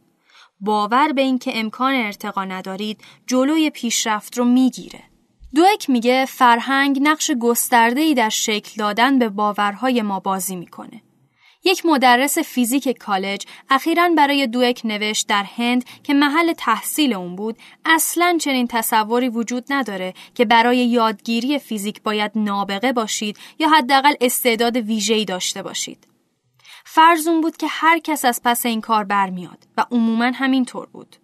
باور 0.60 1.12
به 1.12 1.22
اینکه 1.22 1.58
امکان 1.58 1.94
ارتقا 1.94 2.44
ندارید 2.44 3.00
جلوی 3.26 3.70
پیشرفت 3.70 4.38
رو 4.38 4.44
می‌گیره. 4.44 5.00
دوک 5.54 5.90
میگه 5.90 6.24
فرهنگ 6.24 6.98
نقش 7.02 7.30
گسترده‌ای 7.30 8.14
در 8.14 8.28
شکل 8.28 8.72
دادن 8.78 9.18
به 9.18 9.28
باورهای 9.28 10.02
ما 10.02 10.20
بازی 10.20 10.56
می‌کنه. 10.56 11.02
یک 11.64 11.87
مدرس 11.87 12.38
فیزیک 12.38 12.88
کالج 12.88 13.47
اخیرا 13.71 14.09
برای 14.16 14.47
دوک 14.47 14.80
نوشت 14.85 15.28
در 15.28 15.42
هند 15.56 15.85
که 16.02 16.14
محل 16.14 16.52
تحصیل 16.52 17.14
اون 17.14 17.37
بود 17.37 17.59
اصلا 17.85 18.38
چنین 18.40 18.66
تصوری 18.66 19.28
وجود 19.28 19.64
نداره 19.71 20.14
که 20.35 20.44
برای 20.44 20.78
یادگیری 20.78 21.59
فیزیک 21.59 22.02
باید 22.02 22.30
نابغه 22.35 22.92
باشید 22.92 23.38
یا 23.59 23.68
حداقل 23.68 24.14
استعداد 24.21 24.76
ویژه‌ای 24.76 25.25
داشته 25.25 25.62
باشید. 25.62 26.06
فرض 26.85 27.26
اون 27.26 27.40
بود 27.40 27.56
که 27.56 27.66
هر 27.71 27.99
کس 27.99 28.25
از 28.25 28.40
پس 28.44 28.66
این 28.66 28.80
کار 28.80 29.04
برمیاد 29.04 29.59
و 29.76 29.87
عموما 29.90 30.25
همینطور 30.35 30.87
بود. 30.87 31.16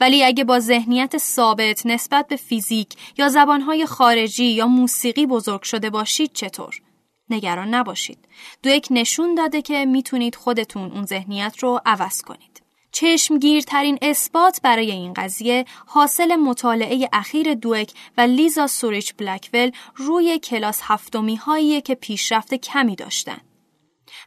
ولی 0.00 0.24
اگه 0.24 0.44
با 0.44 0.60
ذهنیت 0.60 1.18
ثابت 1.18 1.86
نسبت 1.86 2.28
به 2.28 2.36
فیزیک 2.36 2.88
یا 3.18 3.28
زبانهای 3.28 3.86
خارجی 3.86 4.44
یا 4.44 4.66
موسیقی 4.66 5.26
بزرگ 5.26 5.62
شده 5.62 5.90
باشید 5.90 6.32
چطور؟ 6.32 6.80
نگران 7.30 7.74
نباشید. 7.74 8.18
دوک 8.62 8.86
نشون 8.90 9.34
داده 9.34 9.62
که 9.62 9.84
می‌تونید 9.84 10.34
خودتون 10.34 10.92
اون 10.92 11.06
ذهنیت 11.06 11.58
رو 11.58 11.80
عوض 11.86 12.22
کنید. 12.22 12.62
چشمگیرترین 12.92 13.98
اثبات 14.02 14.60
برای 14.62 14.90
این 14.90 15.12
قضیه 15.12 15.64
حاصل 15.86 16.36
مطالعه 16.36 17.08
اخیر 17.12 17.54
دوک 17.54 17.92
و 18.16 18.20
لیزا 18.20 18.66
سوریچ 18.66 19.14
بلکول 19.18 19.70
روی 19.96 20.38
کلاس 20.38 20.80
هفتمی 20.82 21.36
هایی 21.36 21.80
که 21.80 21.94
پیشرفت 21.94 22.54
کمی 22.54 22.96
داشتن. 22.96 23.40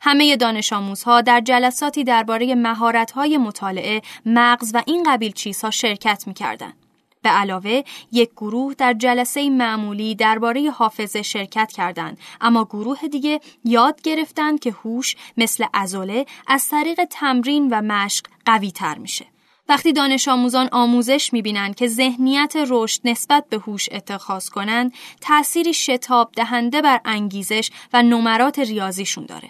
همه 0.01 0.35
دانش 0.35 0.73
آموزها 0.73 1.21
در 1.21 1.41
جلساتی 1.41 2.03
درباره 2.03 2.55
مهارت‌های 2.55 3.37
مطالعه، 3.37 4.01
مغز 4.25 4.71
و 4.73 4.83
این 4.87 5.03
قبیل 5.03 5.31
چیزها 5.31 5.71
شرکت 5.71 6.23
می‌کردند. 6.27 6.82
به 7.23 7.29
علاوه 7.29 7.83
یک 8.11 8.29
گروه 8.37 8.73
در 8.73 8.93
جلسه 8.93 9.49
معمولی 9.49 10.15
درباره 10.15 10.71
حافظه 10.71 11.21
شرکت 11.21 11.71
کردند. 11.71 12.17
اما 12.41 12.65
گروه 12.65 13.07
دیگه 13.07 13.39
یاد 13.65 14.01
گرفتند 14.01 14.59
که 14.59 14.71
هوش 14.71 15.15
مثل 15.37 15.65
ازوله 15.73 16.25
از 16.47 16.67
طریق 16.67 17.03
تمرین 17.03 17.67
و 17.71 17.81
مشق 17.81 18.25
قوی 18.45 18.71
تر 18.71 18.97
میشه. 18.97 19.25
وقتی 19.69 19.93
دانش 19.93 20.27
آموزان 20.27 20.69
آموزش 20.71 21.33
می‌بینند 21.33 21.75
که 21.75 21.87
ذهنیت 21.87 22.53
رشد 22.67 23.01
نسبت 23.05 23.45
به 23.49 23.57
هوش 23.57 23.89
اتخاذ 23.91 24.49
کنند 24.49 24.93
تأثیری 25.21 25.73
شتاب 25.73 26.31
دهنده 26.35 26.81
بر 26.81 27.01
انگیزش 27.05 27.71
و 27.93 28.03
نمرات 28.03 28.59
ریاضیشون 28.59 29.25
داره. 29.25 29.49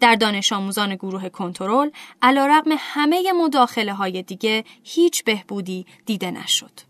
در 0.00 0.14
دانش 0.14 0.52
آموزان 0.52 0.94
گروه 0.94 1.28
کنترل 1.28 1.90
علیرغم 2.22 2.70
همه 2.78 3.32
مداخله 3.32 3.94
های 3.94 4.22
دیگه 4.22 4.64
هیچ 4.84 5.24
بهبودی 5.24 5.86
دیده 6.06 6.30
نشد. 6.30 6.89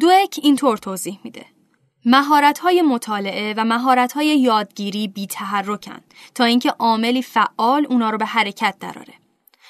دوک 0.00 0.40
اینطور 0.42 0.76
توضیح 0.76 1.18
میده. 1.24 1.46
مهارت 2.04 2.58
های 2.58 2.82
مطالعه 2.82 3.54
و 3.56 3.64
مهارت 3.64 4.12
های 4.12 4.26
یادگیری 4.26 5.08
بی 5.08 5.28
تا 6.34 6.44
اینکه 6.44 6.70
عاملی 6.70 7.22
فعال 7.22 7.86
اونا 7.88 8.10
رو 8.10 8.18
به 8.18 8.26
حرکت 8.26 8.76
دراره. 8.80 9.14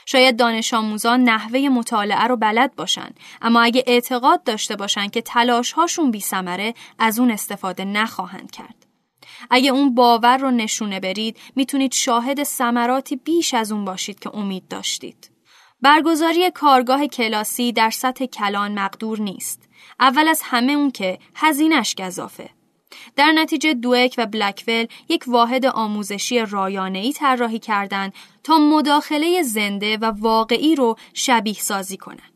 شاید 0.06 0.36
دانش 0.36 0.74
آموزان 0.74 1.24
نحوه 1.24 1.60
مطالعه 1.60 2.24
رو 2.24 2.36
بلد 2.36 2.74
باشن 2.76 3.10
اما 3.42 3.62
اگه 3.62 3.84
اعتقاد 3.86 4.44
داشته 4.44 4.76
باشن 4.76 5.08
که 5.08 5.22
تلاش 5.22 5.72
هاشون 5.72 6.10
بی 6.10 6.20
سمره 6.20 6.74
از 6.98 7.18
اون 7.18 7.30
استفاده 7.30 7.84
نخواهند 7.84 8.50
کرد. 8.50 8.86
اگه 9.50 9.70
اون 9.70 9.94
باور 9.94 10.36
رو 10.36 10.50
نشونه 10.50 11.00
برید 11.00 11.38
می‌تونید 11.56 11.92
شاهد 11.92 12.42
ثمراتی 12.42 13.16
بیش 13.16 13.54
از 13.54 13.72
اون 13.72 13.84
باشید 13.84 14.18
که 14.18 14.34
امید 14.34 14.68
داشتید. 14.68 15.30
برگزاری 15.82 16.50
کارگاه 16.50 17.06
کلاسی 17.06 17.72
در 17.72 17.90
سطح 17.90 18.26
کلان 18.26 18.78
مقدور 18.78 19.20
نیست. 19.20 19.68
اول 20.02 20.28
از 20.28 20.40
همه 20.44 20.72
اون 20.72 20.90
که 20.90 21.18
هزینش 21.34 21.94
گذافه. 21.94 22.50
در 23.16 23.32
نتیجه 23.32 23.74
دوک 23.74 24.14
و 24.18 24.26
بلکول 24.26 24.86
یک 25.08 25.24
واحد 25.26 25.66
آموزشی 25.66 26.38
رایانه‌ای 26.38 27.12
طراحی 27.12 27.58
کردند 27.58 28.12
تا 28.44 28.58
مداخله 28.58 29.42
زنده 29.42 29.96
و 29.96 30.04
واقعی 30.04 30.74
رو 30.74 30.96
شبیه 31.14 31.54
سازی 31.54 31.96
کنند. 31.96 32.32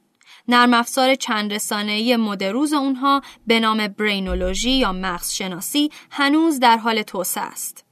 نرم 0.48 0.74
افزار 0.74 1.14
چند 1.14 1.52
رسانه‌ای 1.52 2.16
مدروز 2.16 2.72
اونها 2.72 3.22
به 3.46 3.60
نام 3.60 3.88
برینولوژی 3.88 4.70
یا 4.70 4.92
مغز 4.92 5.32
شناسی 5.32 5.90
هنوز 6.10 6.60
در 6.60 6.76
حال 6.76 7.02
توسعه 7.02 7.44
است. 7.44 7.85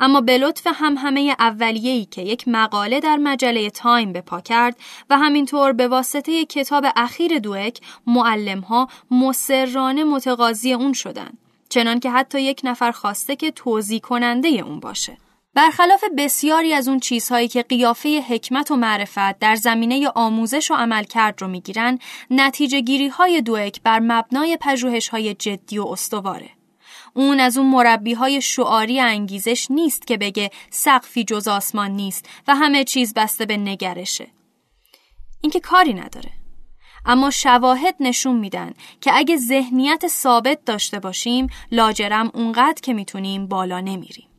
اما 0.00 0.20
به 0.20 0.38
لطف 0.38 0.66
هم 0.74 0.96
همه 0.96 1.36
اولیه‌ای 1.38 2.04
که 2.04 2.22
یک 2.22 2.48
مقاله 2.48 3.00
در 3.00 3.16
مجله 3.16 3.70
تایم 3.70 4.12
به 4.12 4.20
پا 4.20 4.40
کرد 4.40 4.76
و 5.10 5.18
همینطور 5.18 5.72
به 5.72 5.88
واسطه 5.88 6.44
کتاب 6.44 6.86
اخیر 6.96 7.38
دوک 7.38 7.80
معلمها 8.06 8.88
مسررانه 9.10 10.04
متقاضی 10.04 10.72
اون 10.72 10.92
شدند. 10.92 11.38
چنان 11.68 12.00
که 12.00 12.10
حتی 12.10 12.42
یک 12.42 12.60
نفر 12.64 12.90
خواسته 12.90 13.36
که 13.36 13.50
توضیح 13.50 14.00
کننده 14.00 14.48
اون 14.48 14.80
باشه. 14.80 15.16
برخلاف 15.54 16.04
بسیاری 16.18 16.72
از 16.72 16.88
اون 16.88 17.00
چیزهایی 17.00 17.48
که 17.48 17.62
قیافه 17.62 18.24
حکمت 18.28 18.70
و 18.70 18.76
معرفت 18.76 19.38
در 19.38 19.54
زمینه 19.54 20.08
آموزش 20.08 20.70
و 20.70 20.74
عملکرد 20.74 21.42
رو 21.42 21.48
می‌گیرن، 21.48 21.98
نتیجه 22.30 22.80
گیری 22.80 23.08
های 23.08 23.42
دوک 23.42 23.82
بر 23.82 23.98
مبنای 23.98 24.58
پژوهش 24.60 25.08
های 25.08 25.34
جدی 25.34 25.78
و 25.78 25.86
استواره. 25.86 26.50
اون 27.14 27.40
از 27.40 27.58
اون 27.58 27.66
مربی 27.66 28.12
های 28.12 28.40
شعاری 28.40 29.00
انگیزش 29.00 29.66
نیست 29.70 30.06
که 30.06 30.16
بگه 30.16 30.50
سقفی 30.70 31.24
جز 31.24 31.48
آسمان 31.48 31.90
نیست 31.90 32.28
و 32.48 32.54
همه 32.54 32.84
چیز 32.84 33.14
بسته 33.14 33.46
به 33.46 33.56
نگرشه. 33.56 34.26
اینکه 35.40 35.60
کاری 35.60 35.94
نداره. 35.94 36.30
اما 37.06 37.30
شواهد 37.30 37.96
نشون 38.00 38.36
میدن 38.38 38.74
که 39.00 39.10
اگه 39.14 39.36
ذهنیت 39.36 40.06
ثابت 40.06 40.64
داشته 40.64 40.98
باشیم 41.00 41.46
لاجرم 41.72 42.30
اونقدر 42.34 42.80
که 42.82 42.92
می‌تونیم 42.92 43.46
بالا 43.46 43.80
نمیریم. 43.80 44.29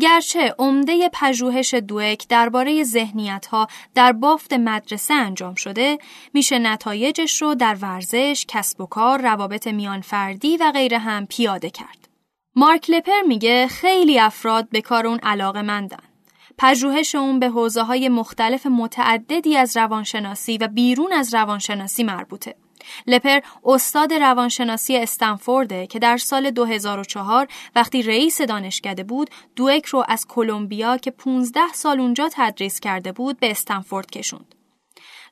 گرچه 0.00 0.54
عمده 0.58 1.10
پژوهش 1.12 1.74
دوک 1.74 2.28
درباره 2.28 2.84
ذهنیت 2.84 3.46
ها 3.46 3.66
در 3.94 4.12
بافت 4.12 4.52
مدرسه 4.52 5.14
انجام 5.14 5.54
شده 5.54 5.98
میشه 6.34 6.58
نتایجش 6.58 7.42
رو 7.42 7.54
در 7.54 7.74
ورزش، 7.74 8.44
کسب 8.48 8.80
و 8.80 8.86
کار، 8.86 9.20
روابط 9.20 9.66
میان 9.66 10.00
فردی 10.00 10.56
و 10.56 10.72
غیره 10.72 10.98
هم 10.98 11.26
پیاده 11.26 11.70
کرد. 11.70 12.08
مارک 12.56 12.90
لپر 12.90 13.22
میگه 13.28 13.66
خیلی 13.68 14.18
افراد 14.18 14.68
به 14.70 14.80
کار 14.80 15.06
اون 15.06 15.18
علاقه 15.22 15.62
مندن. 15.62 16.02
پژوهش 16.58 17.14
اون 17.14 17.38
به 17.38 17.48
حوزه 17.48 17.82
های 17.82 18.08
مختلف 18.08 18.66
متعددی 18.66 19.56
از 19.56 19.76
روانشناسی 19.76 20.58
و 20.58 20.68
بیرون 20.68 21.12
از 21.12 21.34
روانشناسی 21.34 22.04
مربوطه. 22.04 22.54
لپر 23.06 23.40
استاد 23.64 24.12
روانشناسی 24.12 24.96
استنفورده 24.96 25.86
که 25.86 25.98
در 25.98 26.16
سال 26.16 26.50
2004 26.50 27.48
وقتی 27.76 28.02
رئیس 28.02 28.40
دانشکده 28.42 29.04
بود 29.04 29.30
دوک 29.56 29.86
رو 29.86 30.04
از 30.08 30.26
کلمبیا 30.28 30.96
که 30.96 31.10
15 31.10 31.60
سال 31.74 32.00
اونجا 32.00 32.28
تدریس 32.32 32.80
کرده 32.80 33.12
بود 33.12 33.40
به 33.40 33.50
استنفورد 33.50 34.10
کشوند. 34.10 34.54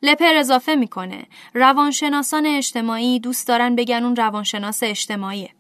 لپر 0.02 0.34
اضافه 0.34 0.74
می‌کنه 0.74 1.26
روانشناسان 1.54 2.46
اجتماعی 2.46 3.20
دوست 3.20 3.48
دارن 3.48 3.76
بگن 3.76 4.04
اون 4.04 4.16
روانشناس 4.16 4.82
اجتماعیه. 4.82 5.50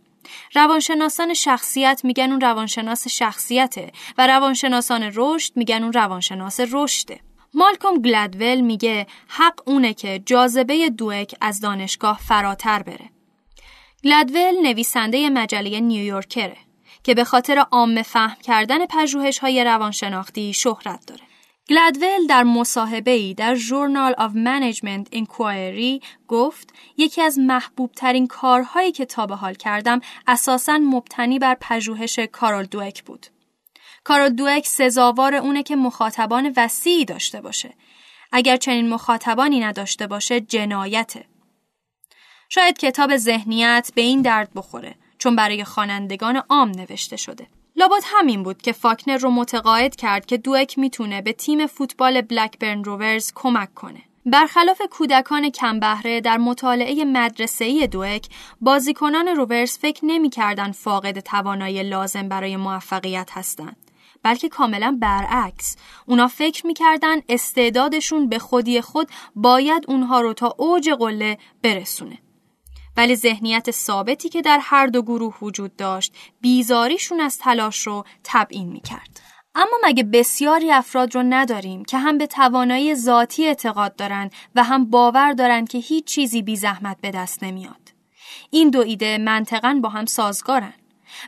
روانشناسان 0.54 1.34
شخصیت 1.34 2.00
میگن 2.04 2.30
اون 2.30 2.40
روانشناس 2.40 3.08
شخصیته 3.08 3.92
و 4.18 4.26
روانشناسان 4.26 5.12
رشد 5.14 5.52
میگن 5.56 5.82
اون 5.82 5.92
روانشناس 5.92 6.60
رشده. 6.72 7.20
مالکوم 7.54 8.02
گلدول 8.02 8.60
میگه 8.60 9.06
حق 9.28 9.68
اونه 9.68 9.94
که 9.94 10.22
جاذبه 10.26 10.90
دوک 10.90 11.34
از 11.40 11.60
دانشگاه 11.60 12.18
فراتر 12.18 12.82
بره. 12.82 13.10
گلدول 14.04 14.62
نویسنده 14.62 15.30
مجله 15.30 15.80
نیویورکره 15.80 16.56
که 17.02 17.14
به 17.14 17.24
خاطر 17.24 17.58
عام 17.58 18.02
فهم 18.02 18.36
کردن 18.42 18.86
پژوهش 18.86 19.38
های 19.38 19.64
روانشناختی 19.64 20.52
شهرت 20.52 21.06
داره. 21.06 21.22
گلدول 21.68 22.26
در 22.28 22.44
ای 23.06 23.34
در 23.34 23.56
Journal 23.56 24.14
of 24.18 24.32
Management 24.34 25.16
Inquiry 25.16 26.04
گفت 26.28 26.74
یکی 26.96 27.22
از 27.22 27.38
محبوب 27.38 27.92
ترین 27.92 28.26
کارهایی 28.26 28.92
که 28.92 29.04
تا 29.04 29.26
به 29.26 29.36
حال 29.36 29.54
کردم 29.54 30.00
اساساً 30.26 30.78
مبتنی 30.78 31.38
بر 31.38 31.56
پژوهش 31.60 32.18
کارول 32.18 32.64
دوک 32.64 33.04
بود. 33.04 33.26
کارول 34.04 34.28
دوک 34.28 34.66
سزاوار 34.66 35.34
اونه 35.34 35.62
که 35.62 35.76
مخاطبان 35.76 36.52
وسیعی 36.56 37.04
داشته 37.04 37.40
باشه. 37.40 37.74
اگر 38.32 38.56
چنین 38.56 38.88
مخاطبانی 38.88 39.60
نداشته 39.60 40.06
باشه 40.06 40.40
جنایته. 40.40 41.24
شاید 42.48 42.78
کتاب 42.78 43.16
ذهنیت 43.16 43.90
به 43.94 44.02
این 44.02 44.22
درد 44.22 44.50
بخوره 44.54 44.94
چون 45.18 45.36
برای 45.36 45.64
خوانندگان 45.64 46.36
عام 46.36 46.68
نوشته 46.70 47.16
شده. 47.16 47.46
لابد 47.76 48.02
همین 48.04 48.42
بود 48.42 48.62
که 48.62 48.72
فاکنر 48.72 49.16
رو 49.16 49.30
متقاعد 49.30 49.96
کرد 49.96 50.26
که 50.26 50.36
دوک 50.36 50.78
می‌تونه 50.78 51.22
به 51.22 51.32
تیم 51.32 51.66
فوتبال 51.66 52.20
بلکبرن 52.20 52.84
روورز 52.84 53.32
کمک 53.34 53.74
کنه. 53.74 54.02
برخلاف 54.26 54.82
کودکان 54.90 55.50
کم 55.50 55.80
بهره 55.80 56.20
در 56.20 56.36
مطالعه 56.36 57.04
مدرسه‌ای 57.04 57.86
دوک، 57.86 58.26
بازیکنان 58.60 59.28
روورز 59.28 59.78
فکر 59.78 60.04
نمی‌کردن 60.04 60.72
فاقد 60.72 61.20
توانایی 61.20 61.82
لازم 61.82 62.28
برای 62.28 62.56
موفقیت 62.56 63.30
هستند. 63.32 63.76
بلکه 64.24 64.48
کاملا 64.48 64.98
برعکس. 65.00 65.76
اونا 66.06 66.28
فکر 66.28 66.66
می‌کردن 66.66 67.20
استعدادشون 67.28 68.28
به 68.28 68.38
خودی 68.38 68.80
خود 68.80 69.08
باید 69.34 69.84
اونها 69.88 70.20
رو 70.20 70.32
تا 70.32 70.54
اوج 70.58 70.90
قله 70.90 71.38
برسونه. 71.62 72.18
ولی 72.96 73.16
ذهنیت 73.16 73.70
ثابتی 73.70 74.28
که 74.28 74.42
در 74.42 74.58
هر 74.62 74.86
دو 74.86 75.02
گروه 75.02 75.38
وجود 75.42 75.76
داشت 75.76 76.14
بیزاریشون 76.40 77.20
از 77.20 77.38
تلاش 77.38 77.86
رو 77.86 78.04
تبیین 78.24 78.68
می‌کرد. 78.68 79.20
اما 79.54 79.76
مگه 79.84 80.04
بسیاری 80.04 80.72
افراد 80.72 81.14
رو 81.14 81.22
نداریم 81.22 81.84
که 81.84 81.98
هم 81.98 82.18
به 82.18 82.26
توانایی 82.26 82.94
ذاتی 82.94 83.46
اعتقاد 83.46 83.96
دارند 83.96 84.32
و 84.54 84.64
هم 84.64 84.90
باور 84.90 85.32
دارند 85.32 85.68
که 85.68 85.78
هیچ 85.78 86.04
چیزی 86.04 86.42
بی 86.42 86.56
زحمت 86.56 86.96
به 87.00 87.10
دست 87.10 87.44
نمیاد؟ 87.44 87.92
این 88.50 88.70
دو 88.70 88.80
ایده 88.80 89.18
منطقا 89.18 89.80
با 89.82 89.88
هم 89.88 90.06
سازگارن. 90.06 90.74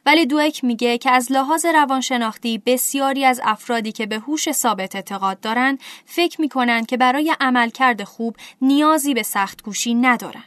ولی 0.07 0.27
دوک 0.27 0.65
میگه 0.65 0.99
که 0.99 1.11
از 1.11 1.33
لحاظ 1.33 1.67
روانشناختی 1.67 2.63
بسیاری 2.67 3.25
از 3.25 3.41
افرادی 3.45 3.93
که 3.93 4.07
به 4.07 4.19
هوش 4.19 4.53
ثابت 4.53 4.97
اعتقاد 4.97 5.41
دارند 5.41 5.79
فکر 6.05 6.41
می‌کنن 6.41 6.85
که 6.85 6.97
برای 6.97 7.35
عملکرد 7.41 8.05
خوب 8.05 8.37
نیازی 8.61 9.15
به 9.15 9.23
سخت 9.23 9.63
گوشی 9.63 9.95
ندارن. 9.95 10.45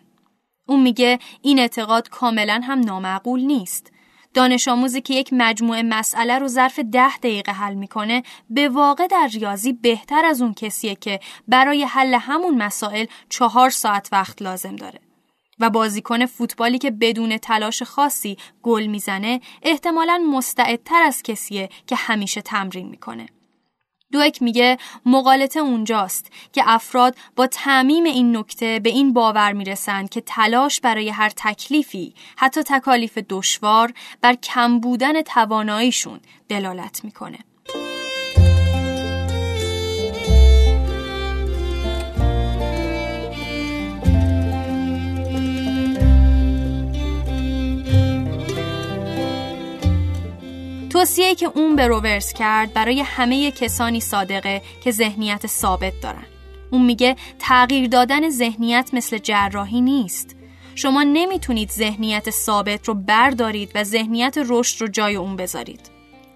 اون 0.65 0.79
میگه 0.81 1.19
این 1.41 1.59
اعتقاد 1.59 2.09
کاملا 2.09 2.61
هم 2.63 2.79
نامعقول 2.79 3.41
نیست. 3.41 3.91
دانش 4.33 4.67
آموزی 4.67 5.01
که 5.01 5.13
یک 5.13 5.29
مجموعه 5.33 5.83
مسئله 5.83 6.39
رو 6.39 6.47
ظرف 6.47 6.79
ده 6.79 7.17
دقیقه 7.17 7.51
حل 7.51 7.73
می‌کنه 7.73 8.23
به 8.49 8.69
واقع 8.69 9.07
در 9.07 9.29
ریاضی 9.33 9.73
بهتر 9.73 10.25
از 10.25 10.41
اون 10.41 10.53
کسیه 10.53 10.95
که 10.95 11.19
برای 11.47 11.83
حل 11.83 12.13
همون 12.13 12.57
مسائل 12.57 13.05
چهار 13.29 13.69
ساعت 13.69 14.09
وقت 14.11 14.41
لازم 14.41 14.75
داره. 14.75 14.99
و 15.59 15.69
بازیکن 15.69 16.25
فوتبالی 16.25 16.77
که 16.77 16.91
بدون 16.91 17.37
تلاش 17.37 17.83
خاصی 17.83 18.37
گل 18.63 18.85
می‌زنه 18.85 19.41
احتمالا 19.61 20.23
مستعدتر 20.31 21.03
از 21.03 21.23
کسیه 21.23 21.69
که 21.87 21.95
همیشه 21.95 22.41
تمرین 22.41 22.89
می‌کنه. 22.89 23.25
دوک 24.11 24.41
میگه 24.41 24.77
مقالطه 25.05 25.59
اونجاست 25.59 26.31
که 26.53 26.63
افراد 26.65 27.15
با 27.35 27.47
تعمیم 27.47 28.03
این 28.03 28.37
نکته 28.37 28.79
به 28.79 28.89
این 28.89 29.13
باور 29.13 29.53
می‌رسند 29.53 30.09
که 30.09 30.21
تلاش 30.21 30.81
برای 30.81 31.09
هر 31.09 31.29
تکلیفی 31.29 32.13
حتی 32.37 32.63
تکالیف 32.63 33.17
دشوار 33.29 33.93
بر 34.21 34.33
کم 34.33 34.79
بودن 34.79 35.21
تواناییشون 35.21 36.19
دلالت 36.49 37.03
می‌کنه. 37.03 37.39
توصیه 50.99 51.35
که 51.35 51.51
اون 51.55 51.75
به 51.75 51.87
روورس 51.87 52.33
کرد 52.33 52.73
برای 52.73 53.01
همه 53.01 53.51
کسانی 53.51 53.99
صادقه 53.99 54.61
که 54.83 54.91
ذهنیت 54.91 55.47
ثابت 55.47 55.93
دارن. 56.01 56.25
اون 56.71 56.85
میگه 56.85 57.15
تغییر 57.39 57.87
دادن 57.87 58.29
ذهنیت 58.29 58.89
مثل 58.93 59.17
جراحی 59.17 59.81
نیست. 59.81 60.35
شما 60.75 61.03
نمی‌تونید 61.03 61.69
ذهنیت 61.69 62.29
ثابت 62.29 62.87
رو 62.87 62.93
بردارید 62.93 63.71
و 63.75 63.83
ذهنیت 63.83 64.37
رشد 64.47 64.81
رو 64.81 64.87
جای 64.87 65.15
اون 65.15 65.35
بذارید. 65.35 65.81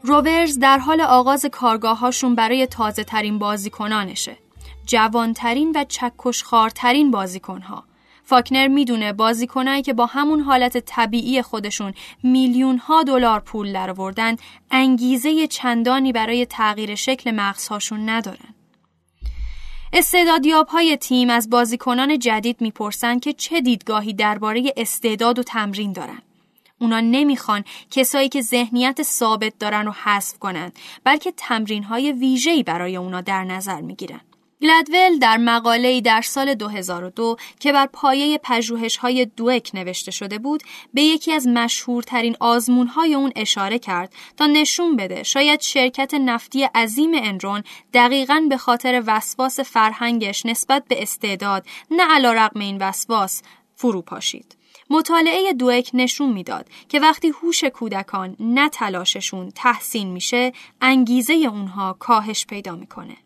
روورز 0.04 0.60
در 0.60 0.78
حال 0.78 1.02
آغاز 1.02 1.46
کارگاهاشون 1.46 2.36
برای 2.36 2.68
تازه 2.68 3.04
ترین 3.04 3.40
بازیکنانشه. 3.40 4.38
جوانترین 4.86 5.72
و 5.76 5.84
چکشخارترین 5.84 7.12
بازیکنها 7.12 7.84
فاکنر 8.26 8.68
می‌دونه 8.68 9.14
بازیکنایی 9.14 9.82
که 9.82 9.94
با 9.94 10.06
همون 10.06 10.40
حالت 10.40 10.78
طبیعی 10.78 11.42
خودشون 11.42 11.94
میلیون 12.24 12.78
ها 12.78 13.04
دلار 13.04 13.40
پول 13.40 13.74
درآوردن 13.74 14.36
انگیزه 14.72 15.48
چندانی 15.48 16.12
برای 16.12 16.46
تغییر 16.46 16.96
شکل 16.96 17.32
مغزهاشون 17.32 18.10
ندارن. 18.10 18.56
استعدادیاب 19.94 20.68
های 20.68 20.98
تیم 20.98 21.30
از 21.30 21.50
بازیکنان 21.50 22.20
جدید 22.20 22.62
می‌پرسن 22.62 23.20
که 23.20 23.34
چه 23.34 23.62
دیدگاهی 23.62 24.14
درباره 24.14 24.74
استعداد 24.78 25.40
و 25.40 25.44
تمرین 25.44 25.94
دارن. 25.94 26.22
اونا 26.80 27.00
نمی‌خوان 27.00 27.64
کسایی 27.92 28.30
که 28.30 28.42
ذهنیت 28.42 29.04
ثابت 29.04 29.54
دارن 29.60 29.86
رو 29.86 29.92
حذف 29.92 30.40
کنن 30.40 30.72
بلکه 31.04 31.34
تمرین 31.38 31.84
های 31.84 32.12
ویژه‌ای 32.12 32.64
برای 32.64 32.96
اونا 32.96 33.22
در 33.22 33.44
نظر 33.44 33.82
می‌گیرن. 33.82 34.22
گلدول 34.62 35.20
در 35.20 35.38
مقاله‌ای 35.38 36.02
در 36.02 36.22
سال 36.22 36.54
2002 36.54 37.36
که 37.60 37.72
بر 37.72 37.86
پایه 37.86 38.38
پژوهش‌های 38.44 39.26
دوک 39.26 39.72
نوشته 39.74 40.12
شده 40.12 40.38
بود 40.38 40.64
به 40.94 41.02
یکی 41.02 41.32
از 41.32 41.48
مشهورترین 41.48 42.36
آزمون‌های 42.40 43.14
اون 43.14 43.32
اشاره 43.36 43.80
کرد 43.80 44.14
تا 44.38 44.46
نشون 44.46 44.96
بده 44.96 45.24
شاید 45.24 45.62
شرکت 45.62 46.14
نفتی 46.14 46.64
عظیم 46.64 47.12
انرون 47.16 47.64
دقیقاً 47.94 48.46
به 48.50 48.58
خاطر 48.58 49.04
وسواس 49.08 49.60
فرهنگش 49.60 50.46
نسبت 50.46 50.84
به 50.88 51.02
استعداد 51.02 51.66
نه 51.92 52.04
علیرغم 52.04 52.60
این 52.60 52.78
وسواس 52.78 53.42
فرو 53.76 54.02
پاشید. 54.02 54.58
مطالعه 54.90 55.54
دوک 55.54 55.90
نشون 55.94 56.34
می‌داد 56.34 56.70
که 56.90 57.00
وقتی 57.00 57.30
هوش 57.30 57.64
کودکان 57.64 58.36
نه 58.40 58.70
تلاششون 58.70 59.50
تحسین 59.50 60.08
میشه 60.12 60.54
انگیزه 60.82 61.34
اونها 61.34 61.94
کاهش 62.00 62.46
پیدا 62.46 62.76
می‌کنه. 62.76 63.18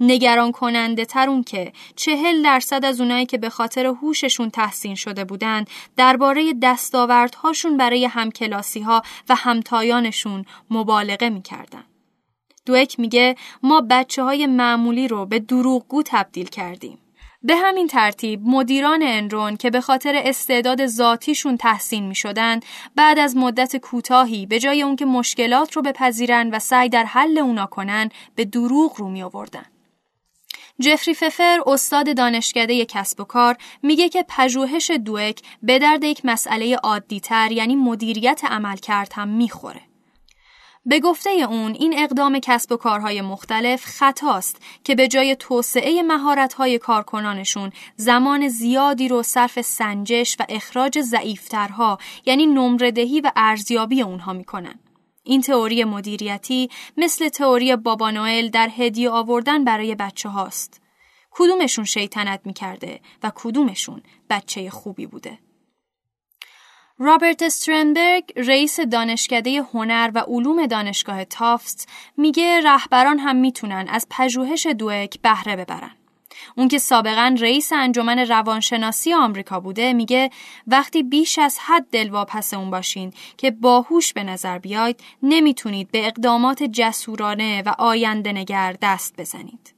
نگران 0.00 0.52
کننده 0.52 1.04
تر 1.04 1.28
اون 1.28 1.44
که 1.44 1.72
چهل 1.96 2.42
درصد 2.42 2.84
از 2.84 3.00
اونایی 3.00 3.26
که 3.26 3.38
به 3.38 3.50
خاطر 3.50 3.86
هوششون 3.86 4.50
تحسین 4.50 4.94
شده 4.94 5.24
بودن 5.24 5.64
درباره 5.96 6.54
دستاوردهاشون 6.62 7.76
برای 7.76 8.04
همکلاسی 8.04 8.80
ها 8.80 9.02
و 9.28 9.34
همتایانشون 9.34 10.44
مبالغه 10.70 11.28
می‌کردن. 11.28 11.84
دوک 12.66 13.00
میگه 13.00 13.36
ما 13.62 13.80
بچه 13.90 14.22
های 14.22 14.46
معمولی 14.46 15.08
رو 15.08 15.26
به 15.26 15.38
دروغگو 15.38 16.02
تبدیل 16.06 16.46
کردیم. 16.46 16.98
به 17.42 17.56
همین 17.56 17.86
ترتیب 17.86 18.42
مدیران 18.44 19.02
انرون 19.02 19.56
که 19.56 19.70
به 19.70 19.80
خاطر 19.80 20.22
استعداد 20.24 20.86
ذاتیشون 20.86 21.56
تحسین 21.56 22.06
می 22.06 22.14
شدن 22.14 22.60
بعد 22.96 23.18
از 23.18 23.36
مدت 23.36 23.76
کوتاهی 23.76 24.46
به 24.46 24.60
جای 24.60 24.82
اون 24.82 24.96
که 24.96 25.04
مشکلات 25.04 25.72
رو 25.72 25.82
بپذیرن 25.82 26.50
و 26.50 26.58
سعی 26.58 26.88
در 26.88 27.04
حل 27.04 27.38
اونا 27.38 27.66
کنن 27.66 28.08
به 28.34 28.44
دروغ 28.44 28.96
رو 28.96 29.08
می 29.08 29.22
آوردن. 29.22 29.64
جفری 30.80 31.14
ففر 31.14 31.60
استاد 31.66 32.16
دانشکده 32.16 32.84
کسب 32.84 33.20
و 33.20 33.24
کار 33.24 33.56
میگه 33.82 34.08
که 34.08 34.24
پژوهش 34.28 34.90
دوک 34.90 35.40
به 35.62 35.78
درد 35.78 36.04
یک 36.04 36.20
مسئله 36.24 36.76
عادیتر 36.76 37.52
یعنی 37.52 37.76
مدیریت 37.76 38.40
عملکرد 38.44 39.12
هم 39.14 39.28
می‌خوره. 39.28 39.80
به 40.86 41.00
گفته 41.00 41.30
اون 41.30 41.74
این 41.74 41.94
اقدام 41.98 42.38
کسب 42.38 42.72
و 42.72 42.76
کارهای 42.76 43.20
مختلف 43.20 43.84
خطاست 43.84 44.62
که 44.84 44.94
به 44.94 45.08
جای 45.08 45.36
توسعه 45.36 46.02
مهارت‌های 46.02 46.78
کارکنانشون 46.78 47.72
زمان 47.96 48.48
زیادی 48.48 49.08
رو 49.08 49.22
صرف 49.22 49.60
سنجش 49.60 50.36
و 50.40 50.44
اخراج 50.48 51.00
ضعیفترها 51.00 51.98
یعنی 52.26 52.46
نمردهی 52.46 53.20
و 53.20 53.32
ارزیابی 53.36 54.02
اونها 54.02 54.32
می‌کنن. 54.32 54.78
این 55.28 55.40
تئوری 55.40 55.84
مدیریتی 55.84 56.70
مثل 56.96 57.28
تئوری 57.28 57.76
بابا 57.76 58.10
نوئل 58.10 58.48
در 58.48 58.68
هدیه 58.76 59.10
آوردن 59.10 59.64
برای 59.64 59.94
بچه 59.94 60.28
هاست. 60.28 60.80
کدومشون 61.30 61.84
شیطنت 61.84 62.40
می‌کرده 62.44 63.00
و 63.22 63.32
کدومشون 63.34 64.02
بچه 64.30 64.70
خوبی 64.70 65.06
بوده. 65.06 65.38
رابرت 66.98 67.42
استرنبرگ 67.42 68.32
رئیس 68.36 68.80
دانشکده 68.80 69.62
هنر 69.74 70.10
و 70.14 70.18
علوم 70.18 70.66
دانشگاه 70.66 71.24
تافت 71.24 71.88
میگه 72.16 72.60
رهبران 72.60 73.18
هم 73.18 73.36
می‌تونن 73.36 73.86
از 73.88 74.06
پژوهش 74.10 74.66
دوک 74.66 75.20
بهره 75.22 75.56
ببرن. 75.56 75.96
اون 76.56 76.68
که 76.68 76.78
سابقا 76.78 77.36
رئیس 77.40 77.72
انجمن 77.72 78.18
روانشناسی 78.18 79.14
آمریکا 79.14 79.60
بوده 79.60 79.92
میگه 79.92 80.30
وقتی 80.66 81.02
بیش 81.02 81.38
از 81.38 81.58
حد 81.58 81.86
دلواپس 81.92 82.54
اون 82.54 82.70
باشین 82.70 83.12
که 83.36 83.50
باهوش 83.50 84.12
به 84.12 84.22
نظر 84.22 84.58
بیاید 84.58 85.00
نمی‌تونید 85.22 85.90
به 85.90 86.06
اقدامات 86.06 86.62
جسورانه 86.62 87.62
و 87.66 87.74
آینده 87.78 88.32
نگر 88.32 88.76
دست 88.82 89.14
بزنید. 89.20 89.74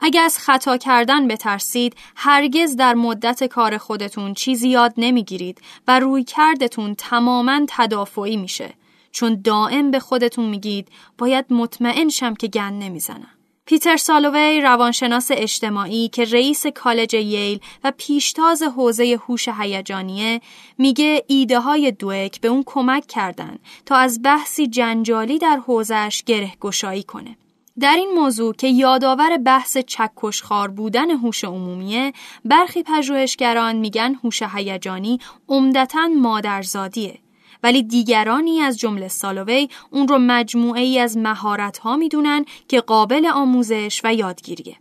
اگر 0.00 0.22
از 0.22 0.38
خطا 0.38 0.76
کردن 0.76 1.28
بترسید 1.28 1.96
هرگز 2.16 2.76
در 2.76 2.94
مدت 2.94 3.44
کار 3.44 3.78
خودتون 3.78 4.34
چیزی 4.34 4.68
یاد 4.68 4.94
نمی‌گیرید 4.96 5.60
و 5.88 6.00
روی 6.00 6.24
کردتون 6.24 6.94
تماما 6.94 7.60
تدافعی 7.68 8.36
میشه 8.36 8.74
چون 9.12 9.40
دائم 9.44 9.90
به 9.90 10.00
خودتون 10.00 10.48
میگید 10.48 10.88
باید 11.18 11.44
مطمئن 11.50 12.08
شم 12.08 12.34
که 12.34 12.46
گن 12.46 12.72
نمی‌زنم. 12.72 13.39
پیتر 13.66 13.96
سالووی 13.96 14.60
روانشناس 14.60 15.28
اجتماعی 15.30 16.08
که 16.08 16.24
رئیس 16.24 16.66
کالج 16.66 17.14
ییل 17.14 17.60
و 17.84 17.92
پیشتاز 17.96 18.62
حوزه 18.62 19.20
هوش 19.26 19.48
هیجانیه 19.48 20.40
میگه 20.78 21.24
ایده 21.26 21.60
های 21.60 21.92
دوک 21.92 22.40
به 22.40 22.48
اون 22.48 22.62
کمک 22.66 23.06
کردن 23.06 23.58
تا 23.86 23.96
از 23.96 24.22
بحثی 24.22 24.66
جنجالی 24.66 25.38
در 25.38 25.56
حوزش 25.66 26.22
گره 26.26 26.52
گشایی 26.60 27.02
کنه. 27.02 27.36
در 27.80 27.96
این 27.96 28.10
موضوع 28.14 28.54
که 28.54 28.68
یادآور 28.68 29.36
بحث 29.36 29.78
چکشخار 29.78 30.68
بودن 30.68 31.10
هوش 31.10 31.44
عمومیه 31.44 32.12
برخی 32.44 32.82
پژوهشگران 32.82 33.76
میگن 33.76 34.14
هوش 34.14 34.42
هیجانی 34.42 35.18
عمدتا 35.48 36.08
مادرزادیه 36.08 37.18
ولی 37.62 37.82
دیگرانی 37.82 38.60
از 38.60 38.78
جمله 38.78 39.08
سالووی 39.08 39.68
اون 39.90 40.08
رو 40.08 40.18
مجموعه 40.18 40.82
ای 40.82 40.98
از 40.98 41.16
مهارت 41.16 41.78
ها 41.78 41.96
می‌دونن 41.96 42.44
که 42.68 42.80
قابل 42.80 43.26
آموزش 43.26 44.00
و 44.04 44.14
یادگیریه. 44.14 44.76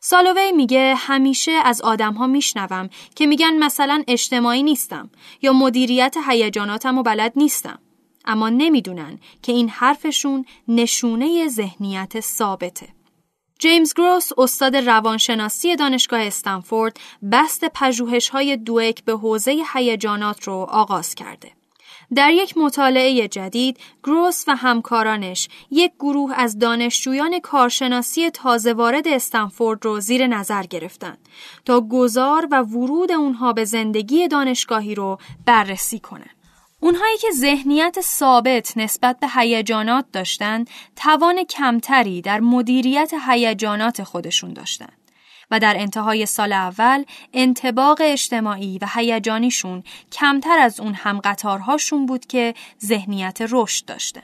سالووی 0.00 0.52
میگه 0.52 0.94
همیشه 0.96 1.52
از 1.52 1.82
آدم 1.82 2.14
ها 2.14 2.26
میشنوم 2.26 2.88
که 3.14 3.26
میگن 3.26 3.58
مثلا 3.58 4.04
اجتماعی 4.08 4.62
نیستم 4.62 5.10
یا 5.42 5.52
مدیریت 5.52 6.16
هیجاناتم 6.28 6.98
و 6.98 7.02
بلد 7.02 7.32
نیستم. 7.36 7.78
اما 8.24 8.48
نمی‌دونن 8.48 9.18
که 9.42 9.52
این 9.52 9.68
حرفشون 9.68 10.44
نشونه 10.68 11.48
ذهنیت 11.48 12.20
ثابته. 12.20 12.88
جیمز 13.58 13.94
گروس 13.94 14.28
استاد 14.38 14.76
روانشناسی 14.76 15.76
دانشگاه 15.76 16.20
استنفورد 16.20 17.00
بست 17.32 17.64
پژوهش‌های 17.64 18.56
دوک 18.56 19.04
به 19.04 19.12
حوزه 19.12 19.62
هیجانات 19.74 20.44
رو 20.44 20.54
آغاز 20.54 21.14
کرده. 21.14 21.52
در 22.14 22.32
یک 22.32 22.58
مطالعه 22.58 23.28
جدید، 23.28 23.78
گروس 24.04 24.44
و 24.48 24.56
همکارانش 24.56 25.48
یک 25.70 25.92
گروه 26.00 26.34
از 26.36 26.58
دانشجویان 26.58 27.40
کارشناسی 27.40 28.30
تازه 28.30 28.72
وارد 28.72 29.08
استنفورد 29.08 29.84
رو 29.84 30.00
زیر 30.00 30.26
نظر 30.26 30.62
گرفتند 30.62 31.18
تا 31.64 31.80
گذار 31.80 32.48
و 32.50 32.62
ورود 32.62 33.12
اونها 33.12 33.52
به 33.52 33.64
زندگی 33.64 34.28
دانشگاهی 34.28 34.94
رو 34.94 35.18
بررسی 35.46 35.98
کنند. 35.98 36.36
اونهایی 36.80 37.18
که 37.18 37.30
ذهنیت 37.30 38.00
ثابت 38.00 38.76
نسبت 38.76 39.20
به 39.20 39.28
هیجانات 39.28 40.04
داشتند، 40.12 40.70
توان 40.96 41.44
کمتری 41.44 42.20
در 42.20 42.40
مدیریت 42.40 43.12
هیجانات 43.28 44.02
خودشون 44.02 44.52
داشتند. 44.52 45.01
و 45.50 45.60
در 45.60 45.74
انتهای 45.78 46.26
سال 46.26 46.52
اول 46.52 47.04
انتباق 47.32 47.98
اجتماعی 48.04 48.78
و 48.78 48.86
هیجانیشون 48.94 49.82
کمتر 50.12 50.58
از 50.58 50.80
اون 50.80 50.94
هم 50.94 51.20
قطارهاشون 51.20 52.06
بود 52.06 52.26
که 52.26 52.54
ذهنیت 52.84 53.38
رشد 53.50 53.84
داشته. 53.84 54.22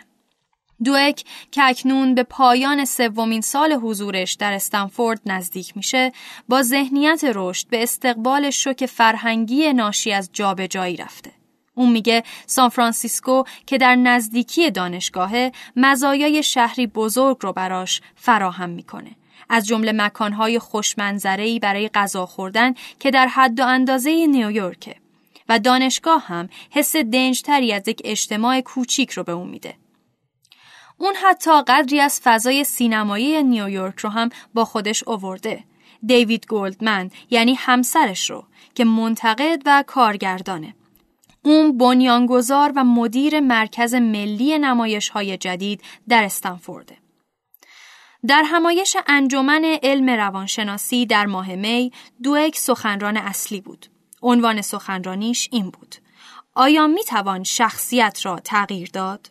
دوک 0.85 1.25
که 1.51 1.65
اکنون 1.65 2.15
به 2.15 2.23
پایان 2.23 2.85
سومین 2.85 3.41
سال 3.41 3.73
حضورش 3.73 4.35
در 4.35 4.53
استنفورد 4.53 5.21
نزدیک 5.27 5.77
میشه 5.77 6.13
با 6.49 6.63
ذهنیت 6.63 7.25
رشد 7.35 7.69
به 7.69 7.83
استقبال 7.83 8.51
شوک 8.51 8.87
فرهنگی 8.87 9.73
ناشی 9.73 10.13
از 10.13 10.31
جابجایی 10.33 10.97
رفته. 10.97 11.31
اون 11.75 11.93
میگه 11.93 12.23
سان 12.47 12.69
فرانسیسکو 12.69 13.43
که 13.67 13.79
در 13.79 13.95
نزدیکی 13.95 14.71
دانشگاهه 14.71 15.53
مزایای 15.77 16.43
شهری 16.43 16.87
بزرگ 16.87 17.37
رو 17.41 17.53
براش 17.53 18.01
فراهم 18.17 18.71
می‌کنه 18.71 19.11
از 19.49 19.67
جمله 19.67 19.93
مکانهای 19.93 20.59
خوشمنظره‌ای 20.59 21.59
برای 21.59 21.89
غذا 21.89 22.27
خوردن 22.27 22.75
که 23.01 23.11
در 23.11 23.27
حد 23.27 23.61
و 23.61 23.67
اندازه 23.67 24.27
نیویورکه 24.27 24.95
و 25.49 25.59
دانشگاه 25.59 26.27
هم 26.27 26.49
حس 26.71 26.97
دنجتری 26.97 27.73
از 27.73 27.89
یک 27.89 28.03
اجتماع 28.05 28.61
کوچیک 28.61 29.11
رو 29.11 29.23
به 29.23 29.33
اون 29.33 29.49
میده. 29.49 29.75
اون 30.99 31.15
حتی 31.23 31.63
قدری 31.63 32.01
از 32.01 32.21
فضای 32.25 32.65
سینمایی 32.65 33.43
نیویورک 33.43 33.99
رو 33.99 34.11
هم 34.11 34.29
با 34.55 34.65
خودش 34.65 35.05
اوورده. 35.09 35.65
دیوید 36.07 36.47
گولدمن 36.47 37.11
یعنی 37.31 37.55
همسرش 37.55 38.31
رو 38.31 38.45
که 38.75 38.85
منتقد 38.85 39.63
و 39.67 39.85
کارگردانه. 39.87 40.75
اون 41.43 41.79
بنیانگذار 41.79 42.73
و 42.77 42.85
مدیر 42.85 43.41
مرکز 43.41 43.95
ملی 43.95 44.59
نمایش 44.59 45.09
های 45.09 45.37
جدید 45.37 45.83
در 46.09 46.25
استنفورده. 46.25 46.97
در 48.27 48.43
همایش 48.47 48.97
انجمن 49.07 49.79
علم 49.83 50.11
روانشناسی 50.11 51.07
در 51.07 51.27
ماه 51.27 51.55
می 51.55 51.93
دوک 52.23 52.57
سخنران 52.57 53.17
اصلی 53.17 53.61
بود. 53.61 53.87
عنوان 54.23 54.63
سخنرانیش 54.63 55.49
این 55.53 55.71
بود. 55.71 55.95
آیا 56.55 56.87
می 56.87 57.05
توان 57.05 57.45
شخصیت 57.45 58.21
را 58.27 58.41
تغییر 58.41 58.91
داد؟ 58.93 59.31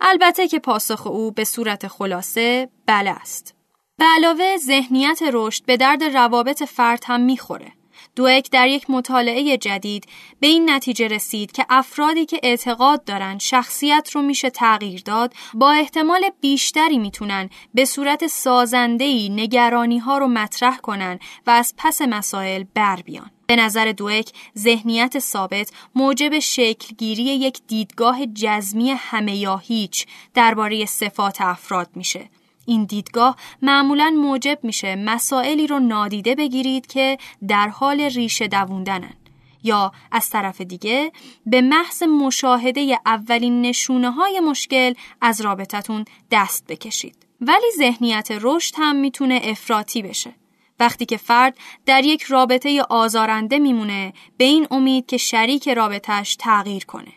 البته 0.00 0.48
که 0.48 0.58
پاسخ 0.58 1.06
او 1.06 1.30
به 1.30 1.44
صورت 1.44 1.88
خلاصه 1.88 2.68
بله 2.86 3.10
است. 3.10 3.54
به 3.98 4.04
علاوه 4.04 4.56
ذهنیت 4.56 5.20
رشد 5.32 5.64
به 5.64 5.76
درد 5.76 6.04
روابط 6.04 6.62
فرد 6.62 7.04
هم 7.06 7.20
می‌خوره. 7.20 7.72
دوک 8.16 8.50
در 8.50 8.68
یک 8.68 8.90
مطالعه 8.90 9.56
جدید 9.56 10.06
به 10.40 10.46
این 10.46 10.70
نتیجه 10.70 11.08
رسید 11.08 11.52
که 11.52 11.66
افرادی 11.70 12.26
که 12.26 12.40
اعتقاد 12.42 13.04
دارند 13.04 13.40
شخصیت 13.40 14.10
رو 14.12 14.22
میشه 14.22 14.50
تغییر 14.50 15.02
داد 15.04 15.34
با 15.54 15.70
احتمال 15.70 16.30
بیشتری 16.40 16.98
می‌تونن 16.98 17.50
به 17.74 17.84
صورت 17.84 18.26
سازندهی 18.26 19.28
نگرانی 19.28 19.98
ها 19.98 20.18
رو 20.18 20.28
مطرح 20.28 20.76
کنن 20.76 21.18
و 21.46 21.50
از 21.50 21.74
پس 21.76 22.02
مسائل 22.02 22.64
بر 22.74 22.96
بیان. 22.96 23.30
به 23.46 23.56
نظر 23.56 23.92
دوک 23.92 24.30
ذهنیت 24.58 25.18
ثابت 25.18 25.72
موجب 25.94 26.38
شکلگیری 26.38 27.22
یک 27.22 27.58
دیدگاه 27.66 28.26
جزمی 28.26 28.90
همه 28.90 29.36
یا 29.36 29.56
هیچ 29.56 30.06
درباره 30.34 30.86
صفات 30.86 31.40
افراد 31.40 31.88
میشه 31.94 32.30
این 32.66 32.84
دیدگاه 32.84 33.36
معمولا 33.62 34.10
موجب 34.10 34.58
میشه 34.62 34.96
مسائلی 34.96 35.66
رو 35.66 35.78
نادیده 35.78 36.34
بگیرید 36.34 36.86
که 36.86 37.18
در 37.48 37.68
حال 37.68 38.00
ریشه 38.00 38.48
دووندنن 38.48 39.14
یا 39.62 39.92
از 40.12 40.30
طرف 40.30 40.60
دیگه 40.60 41.12
به 41.46 41.60
محض 41.60 42.02
مشاهده 42.02 42.98
اولین 43.06 43.60
نشونه 43.60 44.10
های 44.10 44.40
مشکل 44.40 44.94
از 45.20 45.40
رابطتون 45.40 46.04
دست 46.30 46.66
بکشید. 46.66 47.26
ولی 47.40 47.70
ذهنیت 47.78 48.28
رشد 48.40 48.74
هم 48.78 48.96
می‌تونه 48.96 49.40
افراطی 49.44 50.02
بشه. 50.02 50.34
وقتی 50.80 51.06
که 51.06 51.16
فرد 51.16 51.56
در 51.86 52.04
یک 52.04 52.22
رابطه 52.22 52.82
آزارنده 52.82 53.58
میمونه 53.58 54.12
به 54.36 54.44
این 54.44 54.66
امید 54.70 55.06
که 55.06 55.16
شریک 55.16 55.68
رابطهش 55.68 56.36
تغییر 56.36 56.84
کنه. 56.84 57.12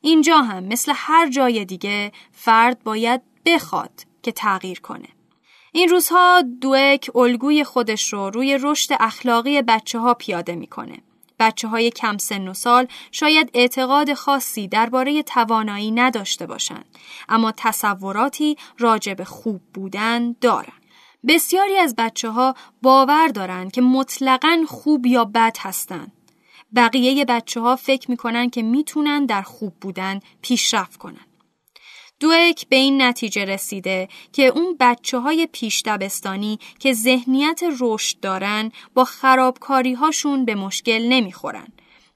اینجا 0.00 0.38
هم 0.38 0.64
مثل 0.64 0.92
هر 0.96 1.30
جای 1.30 1.64
دیگه 1.64 2.12
فرد 2.32 2.84
باید 2.84 3.20
بخواد 3.46 4.09
که 4.22 4.32
تغییر 4.32 4.80
کنه. 4.80 5.08
این 5.72 5.88
روزها 5.88 6.42
دوک 6.60 7.10
الگوی 7.14 7.64
خودش 7.64 8.12
رو 8.12 8.30
روی 8.30 8.58
رشد 8.62 8.94
اخلاقی 9.00 9.62
بچه 9.62 9.98
ها 9.98 10.14
پیاده 10.14 10.54
می‌کنه. 10.54 10.98
بچه 11.38 11.68
های 11.68 11.90
کم 11.90 12.18
سن 12.18 12.48
و 12.48 12.54
سال 12.54 12.86
شاید 13.12 13.50
اعتقاد 13.54 14.14
خاصی 14.14 14.68
درباره 14.68 15.22
توانایی 15.22 15.90
نداشته 15.90 16.46
باشند 16.46 16.84
اما 17.28 17.52
تصوراتی 17.56 18.56
راجع 18.78 19.14
به 19.14 19.24
خوب 19.24 19.60
بودن 19.74 20.32
دارن. 20.40 20.72
بسیاری 21.28 21.76
از 21.76 21.94
بچه 21.98 22.30
ها 22.30 22.54
باور 22.82 23.28
دارند 23.28 23.72
که 23.72 23.80
مطلقا 23.80 24.64
خوب 24.68 25.06
یا 25.06 25.24
بد 25.24 25.56
هستند. 25.60 26.12
بقیه 26.76 27.24
بچه 27.24 27.60
ها 27.60 27.76
فکر 27.76 28.10
می‌کنن 28.10 28.50
که 28.50 28.62
می‌تونن 28.62 29.26
در 29.26 29.42
خوب 29.42 29.74
بودن 29.80 30.20
پیشرفت 30.42 30.96
کنن. 30.96 31.26
دوک 32.20 32.68
به 32.68 32.76
این 32.76 33.02
نتیجه 33.02 33.44
رسیده 33.44 34.08
که 34.32 34.46
اون 34.46 34.76
بچه 34.80 35.18
های 35.18 35.48
پیش 35.52 35.82
دبستانی 35.82 36.58
که 36.78 36.92
ذهنیت 36.92 37.60
رشد 37.80 38.20
دارن 38.20 38.72
با 38.94 39.04
خرابکاری 39.04 39.92
هاشون 39.92 40.44
به 40.44 40.54
مشکل 40.54 41.06
نمی‌خورن 41.08 41.68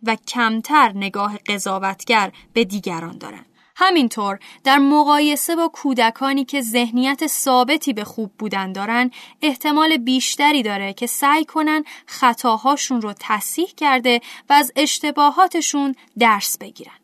و 0.02 0.16
کمتر 0.16 0.92
نگاه 0.94 1.38
قضاوتگر 1.38 2.32
به 2.52 2.64
دیگران 2.64 3.18
دارن. 3.18 3.44
همینطور 3.76 4.38
در 4.64 4.78
مقایسه 4.78 5.56
با 5.56 5.68
کودکانی 5.68 6.44
که 6.44 6.60
ذهنیت 6.60 7.26
ثابتی 7.26 7.92
به 7.92 8.04
خوب 8.04 8.32
بودن 8.38 8.72
دارن 8.72 9.10
احتمال 9.42 9.96
بیشتری 9.96 10.62
داره 10.62 10.92
که 10.92 11.06
سعی 11.06 11.44
کنن 11.44 11.84
خطاهاشون 12.06 13.02
رو 13.02 13.14
تصحیح 13.20 13.68
کرده 13.76 14.20
و 14.50 14.52
از 14.52 14.72
اشتباهاتشون 14.76 15.94
درس 16.18 16.58
بگیرن. 16.58 17.03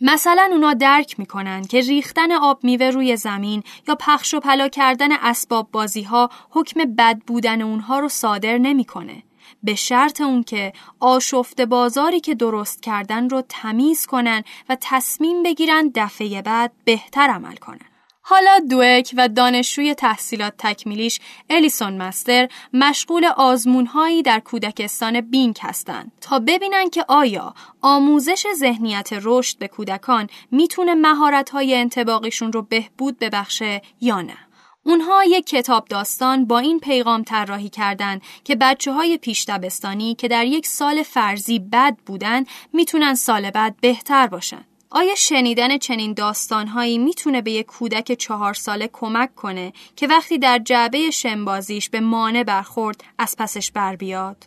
مثلا 0.00 0.48
اونا 0.52 0.74
درک 0.74 1.18
می‌کنن 1.18 1.64
که 1.64 1.80
ریختن 1.80 2.32
آب 2.32 2.64
میوه 2.64 2.90
روی 2.90 3.16
زمین 3.16 3.62
یا 3.88 3.94
پخش 3.94 4.34
و 4.34 4.40
پلا 4.40 4.68
کردن 4.68 5.12
اسباب 5.12 5.68
بازی 5.72 6.02
ها 6.02 6.30
حکم 6.50 6.84
بد 6.84 7.18
بودن 7.26 7.62
اونها 7.62 7.98
رو 7.98 8.08
صادر 8.08 8.58
نمی‌کنه. 8.58 9.22
به 9.62 9.74
شرط 9.74 10.20
اون 10.20 10.42
که 10.42 10.72
آشفت 11.00 11.60
بازاری 11.60 12.20
که 12.20 12.34
درست 12.34 12.82
کردن 12.82 13.28
رو 13.28 13.42
تمیز 13.48 14.06
کنن 14.06 14.44
و 14.68 14.76
تصمیم 14.80 15.42
بگیرن 15.42 15.92
دفعه 15.94 16.42
بعد 16.42 16.72
بهتر 16.84 17.30
عمل 17.30 17.56
کنن. 17.56 17.93
حالا 18.26 18.58
دوک 18.70 19.14
و 19.16 19.28
دانشجوی 19.28 19.94
تحصیلات 19.94 20.54
تکمیلیش 20.58 21.20
الیسون 21.50 21.96
مستر 22.02 22.48
مشغول 22.72 23.24
آزمونهایی 23.24 24.22
در 24.22 24.40
کودکستان 24.40 25.20
بینک 25.20 25.58
هستند 25.62 26.12
تا 26.20 26.38
ببینن 26.38 26.90
که 26.90 27.04
آیا 27.08 27.54
آموزش 27.80 28.46
ذهنیت 28.54 29.10
رشد 29.22 29.58
به 29.58 29.68
کودکان 29.68 30.28
می‌تونه 30.50 30.94
مهارت‌های 30.94 31.74
انتباقیشون 31.74 32.52
رو 32.52 32.62
بهبود 32.62 33.18
ببخشه 33.18 33.82
یا 34.00 34.20
نه. 34.20 34.36
اونها 34.82 35.24
یک 35.24 35.46
کتاب 35.46 35.88
داستان 35.88 36.44
با 36.44 36.58
این 36.58 36.80
پیغام 36.80 37.22
طراحی 37.22 37.68
کردند 37.68 38.22
که 38.44 38.56
بچه 38.56 38.92
های 38.92 39.18
پیش 39.18 39.44
دبستانی 39.44 40.14
که 40.14 40.28
در 40.28 40.46
یک 40.46 40.66
سال 40.66 41.02
فرضی 41.02 41.58
بد 41.58 41.96
بودن 42.06 42.44
می‌تونن 42.72 43.14
سال 43.14 43.50
بعد 43.50 43.76
بهتر 43.80 44.26
باشن. 44.26 44.64
آیا 44.96 45.14
شنیدن 45.14 45.78
چنین 45.78 46.12
داستانهایی 46.12 46.98
می‌تونه 46.98 47.42
به 47.42 47.50
یک 47.50 47.66
کودک 47.66 48.12
چهار 48.12 48.54
ساله 48.54 48.90
کمک 48.92 49.34
کنه 49.34 49.72
که 49.96 50.06
وقتی 50.06 50.38
در 50.38 50.58
جعبه 50.58 51.10
شنبازیش 51.10 51.90
به 51.90 52.00
مانع 52.00 52.42
برخورد 52.42 53.04
از 53.18 53.36
پسش 53.38 53.70
بر 53.70 53.96
بیاد؟ 53.96 54.44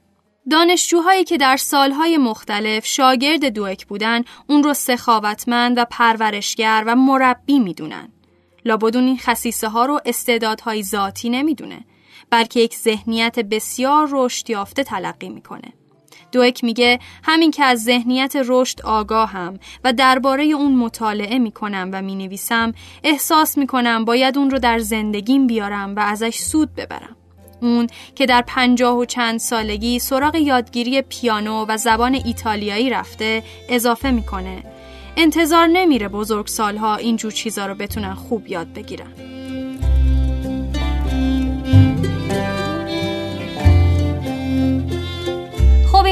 دانشجوهایی 0.50 1.24
که 1.24 1.38
در 1.38 1.58
سالهای 1.58 2.18
مختلف 2.18 2.86
شاگرد 2.86 3.46
دوک 3.46 3.88
بودن 3.88 4.24
اون 4.48 4.64
رو 4.64 4.74
سخاوتمند 4.74 5.78
و 5.78 5.86
پرورشگر 5.86 6.84
و 6.88 6.96
مربی 6.96 7.60
می‌دونن. 7.60 8.12
لابدون 8.66 9.04
این 9.04 9.18
خصیصه 9.18 9.68
ها 9.68 9.86
رو 9.86 10.02
استعدادهای 10.06 10.84
ذاتی 10.84 11.30
نمی‌دونه 11.30 11.86
بلکه 12.30 12.60
یک 12.60 12.76
ذهنیت 12.76 13.40
بسیار 13.40 14.08
رشد 14.12 14.50
یافته 14.50 14.84
تلقی 14.84 15.30
می‌کنه. 15.30 15.74
دوک 16.32 16.64
میگه 16.64 17.00
همین 17.24 17.52
که 17.52 17.64
از 17.64 17.84
ذهنیت 17.84 18.34
رشد 18.46 18.82
آگاهم 18.82 19.60
و 19.84 19.94
درباره 19.94 20.44
اون 20.44 20.76
مطالعه 20.76 21.40
می‌کنم 21.40 21.90
و 21.94 22.02
می‌نویسم 22.02 22.74
احساس 23.04 23.58
می‌کنم 23.58 24.06
باید 24.06 24.38
اون 24.38 24.50
رو 24.50 24.60
در 24.60 24.80
زندگیم 24.80 25.48
بیارم 25.48 25.96
و 25.96 26.00
ازش 26.00 26.38
سود 26.38 26.76
ببرم. 26.76 27.16
اون 27.62 27.88
که 28.16 28.26
در 28.26 28.44
پنجاه 28.48 28.98
و 28.98 29.06
چند 29.06 29.40
سالگی 29.40 30.00
سراغ 30.00 30.36
یادگیری 30.36 31.02
پیانو 31.02 31.66
و 31.68 31.78
زبان 31.78 32.14
ایتالیایی 32.26 32.90
رفته 32.90 33.44
اضافه 33.70 34.12
می‌کنه 34.12 34.64
انتظار 35.18 35.68
نمیره 35.68 36.08
بزرگ 36.08 36.48
سالها 36.48 36.96
اینجور 36.96 37.32
چیزا 37.32 37.66
رو 37.66 37.76
بتونن 37.76 38.14
خوب 38.14 38.48
یاد 38.48 38.74
بگیرن 38.74 39.37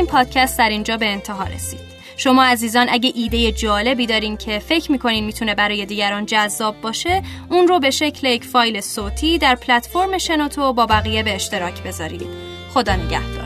این 0.05 0.11
پادکست 0.11 0.57
در 0.57 0.69
اینجا 0.69 0.97
به 0.97 1.05
انتها 1.05 1.43
رسید. 1.43 1.79
شما 2.17 2.43
عزیزان 2.43 2.87
اگه 2.89 3.11
ایده 3.15 3.51
جالبی 3.51 4.07
دارین 4.07 4.37
که 4.37 4.59
فکر 4.59 4.91
می‌کنین 4.91 5.25
می‌تونه 5.25 5.55
برای 5.55 5.85
دیگران 5.85 6.25
جذاب 6.25 6.81
باشه 6.81 7.23
اون 7.49 7.67
رو 7.67 7.79
به 7.79 7.91
شکل 7.91 8.27
یک 8.27 8.43
فایل 8.43 8.81
صوتی 8.81 9.37
در 9.37 9.55
پلتفرم 9.55 10.17
شنوتو 10.17 10.73
با 10.73 10.85
بقیه 10.85 11.23
به 11.23 11.35
اشتراک 11.35 11.83
بذارید. 11.83 12.27
خدا 12.73 12.95
نگهدار. 12.95 13.45